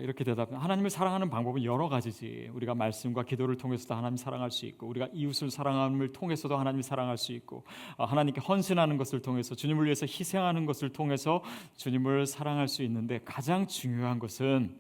이렇게 0.01 0.25
대답. 0.25 0.53
하나님을 0.53 0.89
사랑하는 0.89 1.29
방법은 1.29 1.63
여러 1.63 1.89
가지지. 1.89 2.51
우리가 2.55 2.75
말씀과 2.75 3.25
기도를 3.25 3.57
통해서도 3.59 3.95
하나님 3.95 4.17
사랑할 4.17 4.51
수 4.51 4.65
있고, 4.67 4.87
우리가 4.87 5.09
이웃을 5.13 5.51
사랑함을 5.51 6.13
통해서도 6.13 6.57
하나님 6.57 6.81
사랑할 6.81 7.19
수 7.19 7.33
있고, 7.33 7.65
어, 7.99 8.05
하나님께 8.07 8.41
헌신하는 8.41 8.97
것을 8.97 9.21
통해서 9.21 9.55
주님을 9.55 9.85
위해서 9.85 10.07
희생하는 10.07 10.65
것을 10.65 10.91
통해서 10.91 11.43
주님을 11.77 12.27
사랑할 12.27 12.69
수 12.69 12.83
있는데 12.85 13.21
가장 13.25 13.67
중요한 13.67 14.19
것은 14.19 14.79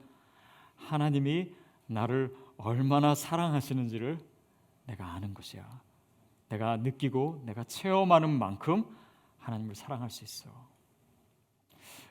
하나님이 0.77 1.53
나를 1.87 2.35
얼마나 2.57 3.15
사랑하시는지를 3.15 4.19
내가 4.87 5.13
아는 5.13 5.35
것이야. 5.35 5.65
내가 6.49 6.79
느끼고 6.79 7.43
내가 7.45 7.65
체험하는 7.65 8.31
만큼 8.31 8.85
하나님을 9.39 9.75
사랑할 9.75 10.09
수 10.09 10.25
있어. 10.25 10.76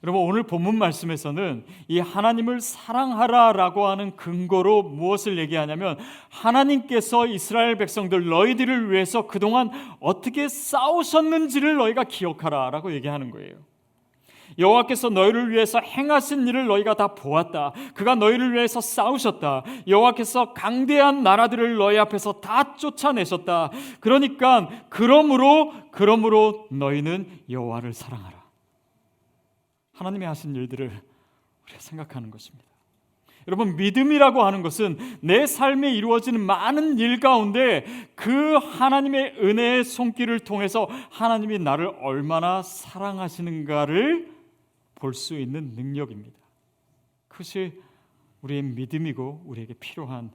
여러분 0.04 0.22
오늘 0.22 0.44
본문 0.44 0.78
말씀에서는 0.78 1.66
이 1.88 2.00
하나님을 2.00 2.60
사랑하라라고 2.62 3.88
하는 3.88 4.16
근거로 4.16 4.84
무엇을 4.84 5.38
얘기하냐면 5.40 5.98
하나님께서 6.30 7.26
이스라엘 7.28 7.78
백성들 7.78 8.28
너희들을 8.28 8.92
위해서 8.92 9.26
그동안 9.26 9.72
어떻게 10.00 10.48
싸우셨는지를 10.48 11.78
너희가 11.78 12.04
기억하라라고 12.04 12.94
얘기하는 12.94 13.32
거예요. 13.32 13.56
여호와께서 14.58 15.10
너희를 15.10 15.52
위해서 15.52 15.80
행하신 15.80 16.48
일을 16.48 16.68
너희가 16.68 16.94
다 16.94 17.08
보았다. 17.08 17.74
그가 17.94 18.16
너희를 18.16 18.54
위해서 18.54 18.80
싸우셨다. 18.80 19.64
여호와께서 19.88 20.54
강대한 20.54 21.24
나라들을 21.24 21.76
너희 21.76 21.98
앞에서 21.98 22.34
다 22.34 22.76
쫓아내셨다. 22.76 23.72
그러니까 24.00 24.70
그러므로 24.90 25.74
그러므로 25.92 26.68
너희는 26.70 27.28
여호와를 27.50 27.94
사랑하라. 27.94 28.45
하나님이 29.96 30.26
하신 30.26 30.56
일들을 30.56 30.88
우리가 30.88 31.80
생각하는 31.80 32.32
것입니다. 32.32 32.66
여러분 33.48 33.76
믿음이라고 33.76 34.44
하는 34.44 34.62
것은 34.64 34.98
내 35.22 35.46
삶에 35.46 35.94
이루어지는 35.94 36.40
많은 36.40 36.98
일 36.98 37.20
가운데 37.20 37.86
그 38.16 38.56
하나님의 38.56 39.36
은혜의 39.40 39.84
손길을 39.84 40.40
통해서 40.40 40.88
하나님이 41.12 41.60
나를 41.60 41.88
얼마나 42.02 42.64
사랑하시는가를 42.64 44.34
볼 44.96 45.14
수 45.14 45.38
있는 45.38 45.74
능력입니다. 45.76 46.38
그것이 47.28 47.80
우리의 48.42 48.64
믿음이고 48.64 49.44
우리에게 49.46 49.76
필요한 49.76 50.32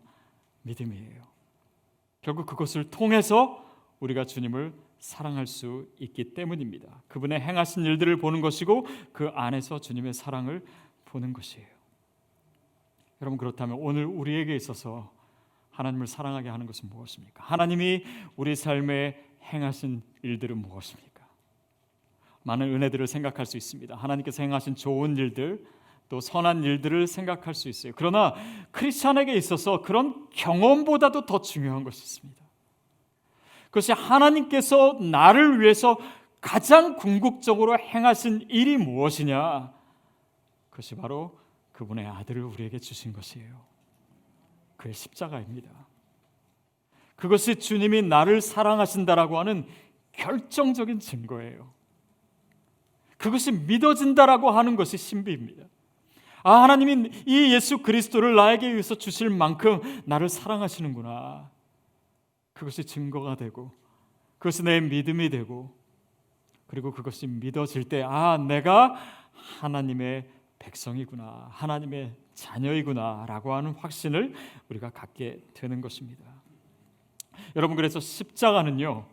믿음이에요. 0.62 1.22
결국 2.20 2.46
그것을 2.46 2.90
통해서 2.90 3.64
우리가 3.98 4.24
주님을 4.26 4.72
사랑할 5.00 5.46
수 5.46 5.88
있기 5.98 6.34
때문입니다. 6.34 7.02
그분의 7.08 7.40
행하신 7.40 7.84
일들을 7.84 8.18
보는 8.18 8.40
것이고 8.42 8.86
그 9.12 9.28
안에서 9.34 9.80
주님의 9.80 10.12
사랑을 10.12 10.62
보는 11.06 11.32
것이에요. 11.32 11.66
여러분 13.22 13.38
그렇다면 13.38 13.78
오늘 13.80 14.04
우리에게 14.04 14.54
있어서 14.54 15.10
하나님을 15.70 16.06
사랑하게 16.06 16.50
하는 16.50 16.66
것은 16.66 16.90
무엇입니까? 16.90 17.42
하나님이 17.42 18.04
우리 18.36 18.54
삶에 18.54 19.18
행하신 19.42 20.02
일들은 20.22 20.58
무엇입니까? 20.58 21.26
많은 22.42 22.74
은혜들을 22.74 23.06
생각할 23.06 23.46
수 23.46 23.56
있습니다. 23.56 23.94
하나님께서 23.96 24.42
행하신 24.42 24.74
좋은 24.74 25.16
일들, 25.16 25.64
또 26.08 26.20
선한 26.20 26.64
일들을 26.64 27.06
생각할 27.06 27.54
수 27.54 27.68
있어요. 27.68 27.92
그러나 27.96 28.34
크리스천에게 28.72 29.34
있어서 29.34 29.80
그런 29.80 30.28
경험보다도 30.30 31.24
더 31.24 31.40
중요한 31.40 31.84
것이 31.84 32.02
있습니다. 32.02 32.39
그것이 33.70 33.92
하나님께서 33.92 34.98
나를 35.00 35.60
위해서 35.60 35.96
가장 36.40 36.96
궁극적으로 36.96 37.78
행하신 37.78 38.46
일이 38.48 38.76
무엇이냐? 38.76 39.72
그것이 40.70 40.96
바로 40.96 41.38
그분의 41.72 42.06
아들을 42.06 42.42
우리에게 42.42 42.78
주신 42.78 43.12
것이에요. 43.12 43.60
그의 44.76 44.94
십자가입니다. 44.94 45.70
그것이 47.16 47.56
주님이 47.56 48.02
나를 48.02 48.40
사랑하신다라고 48.40 49.38
하는 49.38 49.66
결정적인 50.12 51.00
증거예요. 51.00 51.70
그것이 53.18 53.52
믿어진다라고 53.52 54.50
하는 54.50 54.76
것이 54.76 54.96
신비입니다. 54.96 55.64
아, 56.42 56.62
하나님이 56.62 57.10
이 57.26 57.52
예수 57.52 57.78
그리스도를 57.78 58.34
나에게 58.34 58.70
위해서 58.72 58.94
주실 58.94 59.28
만큼 59.28 60.02
나를 60.06 60.30
사랑하시는구나. 60.30 61.50
그것이 62.60 62.84
증거가 62.84 63.36
되고 63.36 63.72
그것이 64.36 64.62
내 64.62 64.80
믿음이 64.82 65.30
되고 65.30 65.74
그리고 66.66 66.92
그것이 66.92 67.26
믿어질 67.26 67.84
때 67.84 68.02
아, 68.02 68.36
내가 68.36 68.96
하나님의 69.32 70.28
백성이구나. 70.58 71.48
하나님의 71.52 72.12
자녀이구나라고 72.34 73.54
하는 73.54 73.72
확신을 73.72 74.34
우리가 74.68 74.90
갖게 74.90 75.40
되는 75.54 75.80
것입니다. 75.80 76.22
여러분 77.56 77.76
그래서 77.76 77.98
십자가는요. 77.98 79.06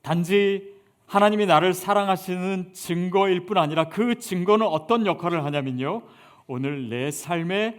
단지 0.00 0.74
하나님이 1.04 1.44
나를 1.44 1.74
사랑하시는 1.74 2.72
증거일 2.72 3.44
뿐 3.44 3.58
아니라 3.58 3.90
그 3.90 4.18
증거는 4.18 4.66
어떤 4.66 5.04
역할을 5.04 5.44
하냐면요. 5.44 6.02
오늘 6.46 6.88
내 6.88 7.10
삶에 7.10 7.78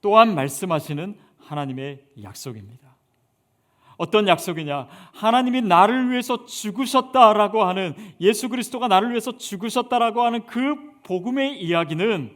또한 0.00 0.34
말씀하시는 0.34 1.18
하나님의 1.40 2.06
약속입니다. 2.22 2.89
어떤 4.00 4.26
약속이냐? 4.28 4.86
하나님이 5.12 5.60
나를 5.60 6.10
위해서 6.10 6.46
죽으셨다라고 6.46 7.64
하는 7.64 7.94
예수 8.18 8.48
그리스도가 8.48 8.88
나를 8.88 9.10
위해서 9.10 9.36
죽으셨다라고 9.36 10.22
하는 10.22 10.46
그 10.46 10.74
복음의 11.02 11.60
이야기는 11.60 12.34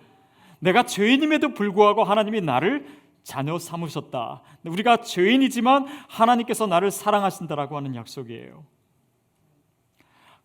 내가 0.58 0.82
죄인임에도 0.82 1.54
불구하고 1.54 2.04
하나님이 2.04 2.42
나를 2.42 2.86
자녀 3.22 3.58
삼으셨다. 3.58 4.42
우리가 4.64 4.98
죄인이지만 4.98 5.86
하나님께서 6.06 6.66
나를 6.66 6.90
사랑하신다라고 6.90 7.78
하는 7.78 7.94
약속이에요. 7.94 8.62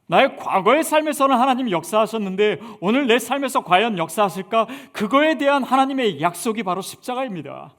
나의 0.07 0.37
과거의 0.37 0.85
삶에서는 0.85 1.37
하나님이 1.37 1.73
역사하셨는데 1.73 2.61
오늘 2.79 3.07
내 3.07 3.19
삶에서 3.19 3.65
과연 3.65 3.97
역사하실까? 3.97 4.67
그거에 4.93 5.37
대한 5.37 5.63
하나님의 5.63 6.21
약속이 6.21 6.63
바로 6.63 6.79
십자가입니다. 6.79 7.75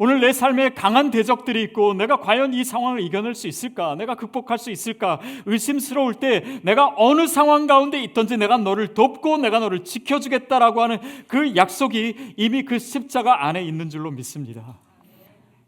오늘 0.00 0.20
내 0.20 0.32
삶에 0.32 0.70
강한 0.70 1.10
대적들이 1.10 1.60
있고 1.64 1.92
내가 1.92 2.20
과연 2.20 2.54
이 2.54 2.62
상황을 2.62 3.00
이겨낼 3.00 3.34
수 3.34 3.48
있을까? 3.48 3.96
내가 3.96 4.14
극복할 4.14 4.56
수 4.56 4.70
있을까? 4.70 5.20
의심스러울 5.44 6.14
때 6.14 6.60
내가 6.62 6.94
어느 6.96 7.26
상황 7.26 7.66
가운데 7.66 8.00
있든지 8.04 8.36
내가 8.36 8.58
너를 8.58 8.94
돕고 8.94 9.38
내가 9.38 9.58
너를 9.58 9.82
지켜주겠다라고 9.82 10.82
하는 10.82 10.98
그 11.26 11.56
약속이 11.56 12.34
이미 12.36 12.62
그 12.62 12.78
십자가 12.78 13.46
안에 13.46 13.64
있는 13.64 13.90
줄로 13.90 14.12
믿습니다. 14.12 14.78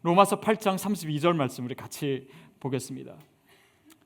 로마서 0.01 0.39
8장 0.39 0.77
32절 0.77 1.35
말씀 1.35 1.65
우리 1.65 1.75
같이 1.75 2.29
보겠습니다. 2.61 3.13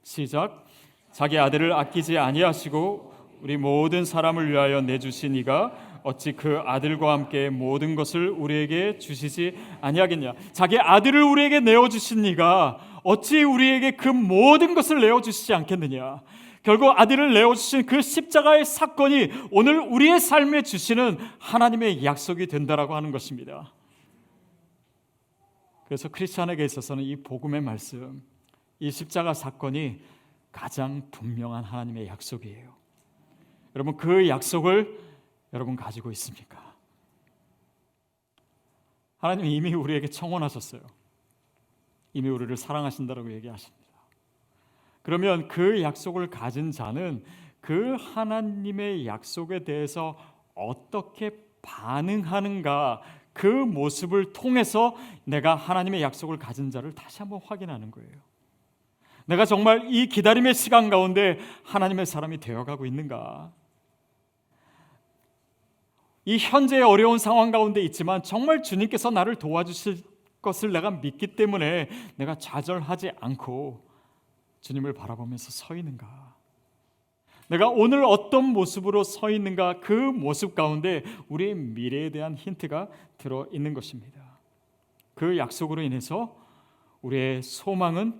시작. 0.02 0.66
자기 1.12 1.38
아들을 1.38 1.72
아끼지 1.72 2.18
아니하시고 2.18 3.14
우리 3.44 3.58
모든 3.58 4.04
사람을 4.04 4.52
위하여 4.52 4.82
내주신 4.82 5.36
이가 5.36 5.95
어찌 6.06 6.34
그 6.34 6.62
아들과 6.64 7.14
함께 7.14 7.50
모든 7.50 7.96
것을 7.96 8.30
우리에게 8.30 9.00
주시지 9.00 9.58
아니하겠냐? 9.82 10.34
자기 10.52 10.78
아들을 10.78 11.24
우리에게 11.24 11.62
내어 11.62 11.90
주신 11.90 12.26
이가 12.26 12.78
어찌 13.04 13.42
우리에게 13.42 13.96
그 13.96 14.10
모든 14.10 14.76
것을 14.76 15.02
내어 15.02 15.22
주시지 15.22 15.56
않겠느냐? 15.56 16.22
결국 16.62 16.94
아들을 16.96 17.34
내어 17.34 17.56
주신 17.56 17.88
그 17.88 18.04
십자가의 18.04 18.66
사건이 18.66 19.32
오늘 19.50 19.80
우리의 19.80 20.20
삶에 20.20 20.62
주시는 20.62 21.18
하나님의 21.40 22.06
약속이 22.06 22.46
된다라고 22.46 22.96
하는 22.96 23.12
것입니다. 23.12 23.74
그래서 25.86 26.08
크리스천에게 26.10 26.64
있어서는 26.66 27.04
이 27.04 27.16
복음의 27.16 27.62
말씀, 27.62 28.22
이 28.80 28.92
십자가 28.92 29.34
사건이 29.34 30.02
가장 30.52 31.08
분명한 31.10 31.64
하나님의 31.64 32.06
약속이에요. 32.08 32.76
여러분 33.76 33.98
그 33.98 34.30
약속을 34.30 35.05
여러분 35.56 35.78
가지고 35.78 36.12
있습니까? 36.12 36.76
하나님이 39.18 39.56
이미 39.56 39.74
우리에게 39.74 40.08
청원하셨어요. 40.08 40.82
이미 42.14 42.30
우리를 42.30 42.56
사랑하신다라고 42.58 43.32
얘기하십니다. 43.32 43.86
그러면 45.02 45.48
그 45.48 45.82
약속을 45.82 46.30
가진 46.30 46.72
자는 46.72 47.24
그 47.62 47.96
하나님의 47.96 49.08
약속에 49.08 49.64
대해서 49.64 50.18
어떻게 50.54 51.32
반응하는가 51.62 53.02
그 53.32 53.48
모습을 53.48 54.34
통해서 54.34 54.96
내가 55.24 55.56
하나님의 55.56 56.02
약속을 56.02 56.38
가진 56.38 56.70
자를 56.70 56.94
다시 56.94 57.20
한번 57.20 57.40
확인하는 57.44 57.92
거예요. 57.92 58.12
내가 59.26 59.46
정말 59.46 59.92
이 59.92 60.08
기다림의 60.08 60.54
시간 60.54 60.90
가운데 60.90 61.40
하나님의 61.64 62.06
사람이 62.06 62.40
되어가고 62.40 62.86
있는가? 62.86 63.52
이 66.26 66.38
현재의 66.38 66.82
어려운 66.82 67.20
상황 67.20 67.52
가운데 67.52 67.82
있지만 67.82 68.24
정말 68.24 68.64
주님께서 68.64 69.12
나를 69.12 69.36
도와주실 69.36 70.04
것을 70.42 70.72
내가 70.72 70.92
믿기 70.92 71.36
때문에 71.36 71.90
내가 72.16 72.36
좌절하지 72.36 73.12
않고 73.20 73.86
주님을 74.62 74.94
바라보면서 74.94 75.52
서 75.52 75.76
있는가? 75.76 76.36
내가 77.48 77.70
오늘 77.70 78.04
어떤 78.04 78.46
모습으로 78.46 79.04
서 79.04 79.30
있는가 79.30 79.80
그 79.80 79.94
모습 79.94 80.56
가운데 80.56 81.04
우리의 81.30 81.54
미래에 81.54 82.10
대한 82.10 82.36
힌트가 82.36 82.90
들어 83.20 83.48
있는 83.52 83.76
것입니다. 83.76 84.20
그 85.14 85.38
약속으로 85.38 85.84
인해서 85.84 86.36
우리의 87.04 87.44
소망은 87.44 88.20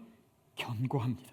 견고합니다. 0.56 1.32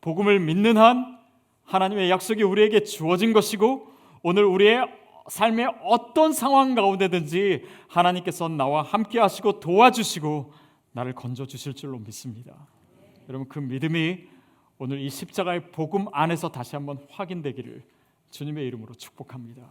복음을 0.00 0.40
믿는 0.40 0.76
한 0.76 1.18
하나님의 1.62 2.10
약속이 2.10 2.42
우리에게 2.42 2.82
주어진 2.82 3.32
것이고 3.32 3.92
오늘 4.22 4.44
우리의 4.44 5.03
삶의 5.28 5.68
어떤 5.82 6.32
상황 6.32 6.74
가운데든지 6.74 7.64
하나님께서 7.88 8.48
나와 8.48 8.82
함께 8.82 9.18
하시고 9.18 9.60
도와주시고 9.60 10.52
나를 10.92 11.14
건져 11.14 11.46
주실 11.46 11.74
줄로 11.74 11.98
믿습니다. 11.98 12.68
여러분 13.28 13.48
그 13.48 13.58
믿음이 13.58 14.28
오늘 14.78 15.00
이 15.00 15.08
십자가의 15.08 15.70
복음 15.70 16.06
안에서 16.12 16.50
다시 16.50 16.76
한번 16.76 16.98
확인되기를 17.10 17.82
주님의 18.30 18.66
이름으로 18.66 18.94
축복합니다. 18.94 19.62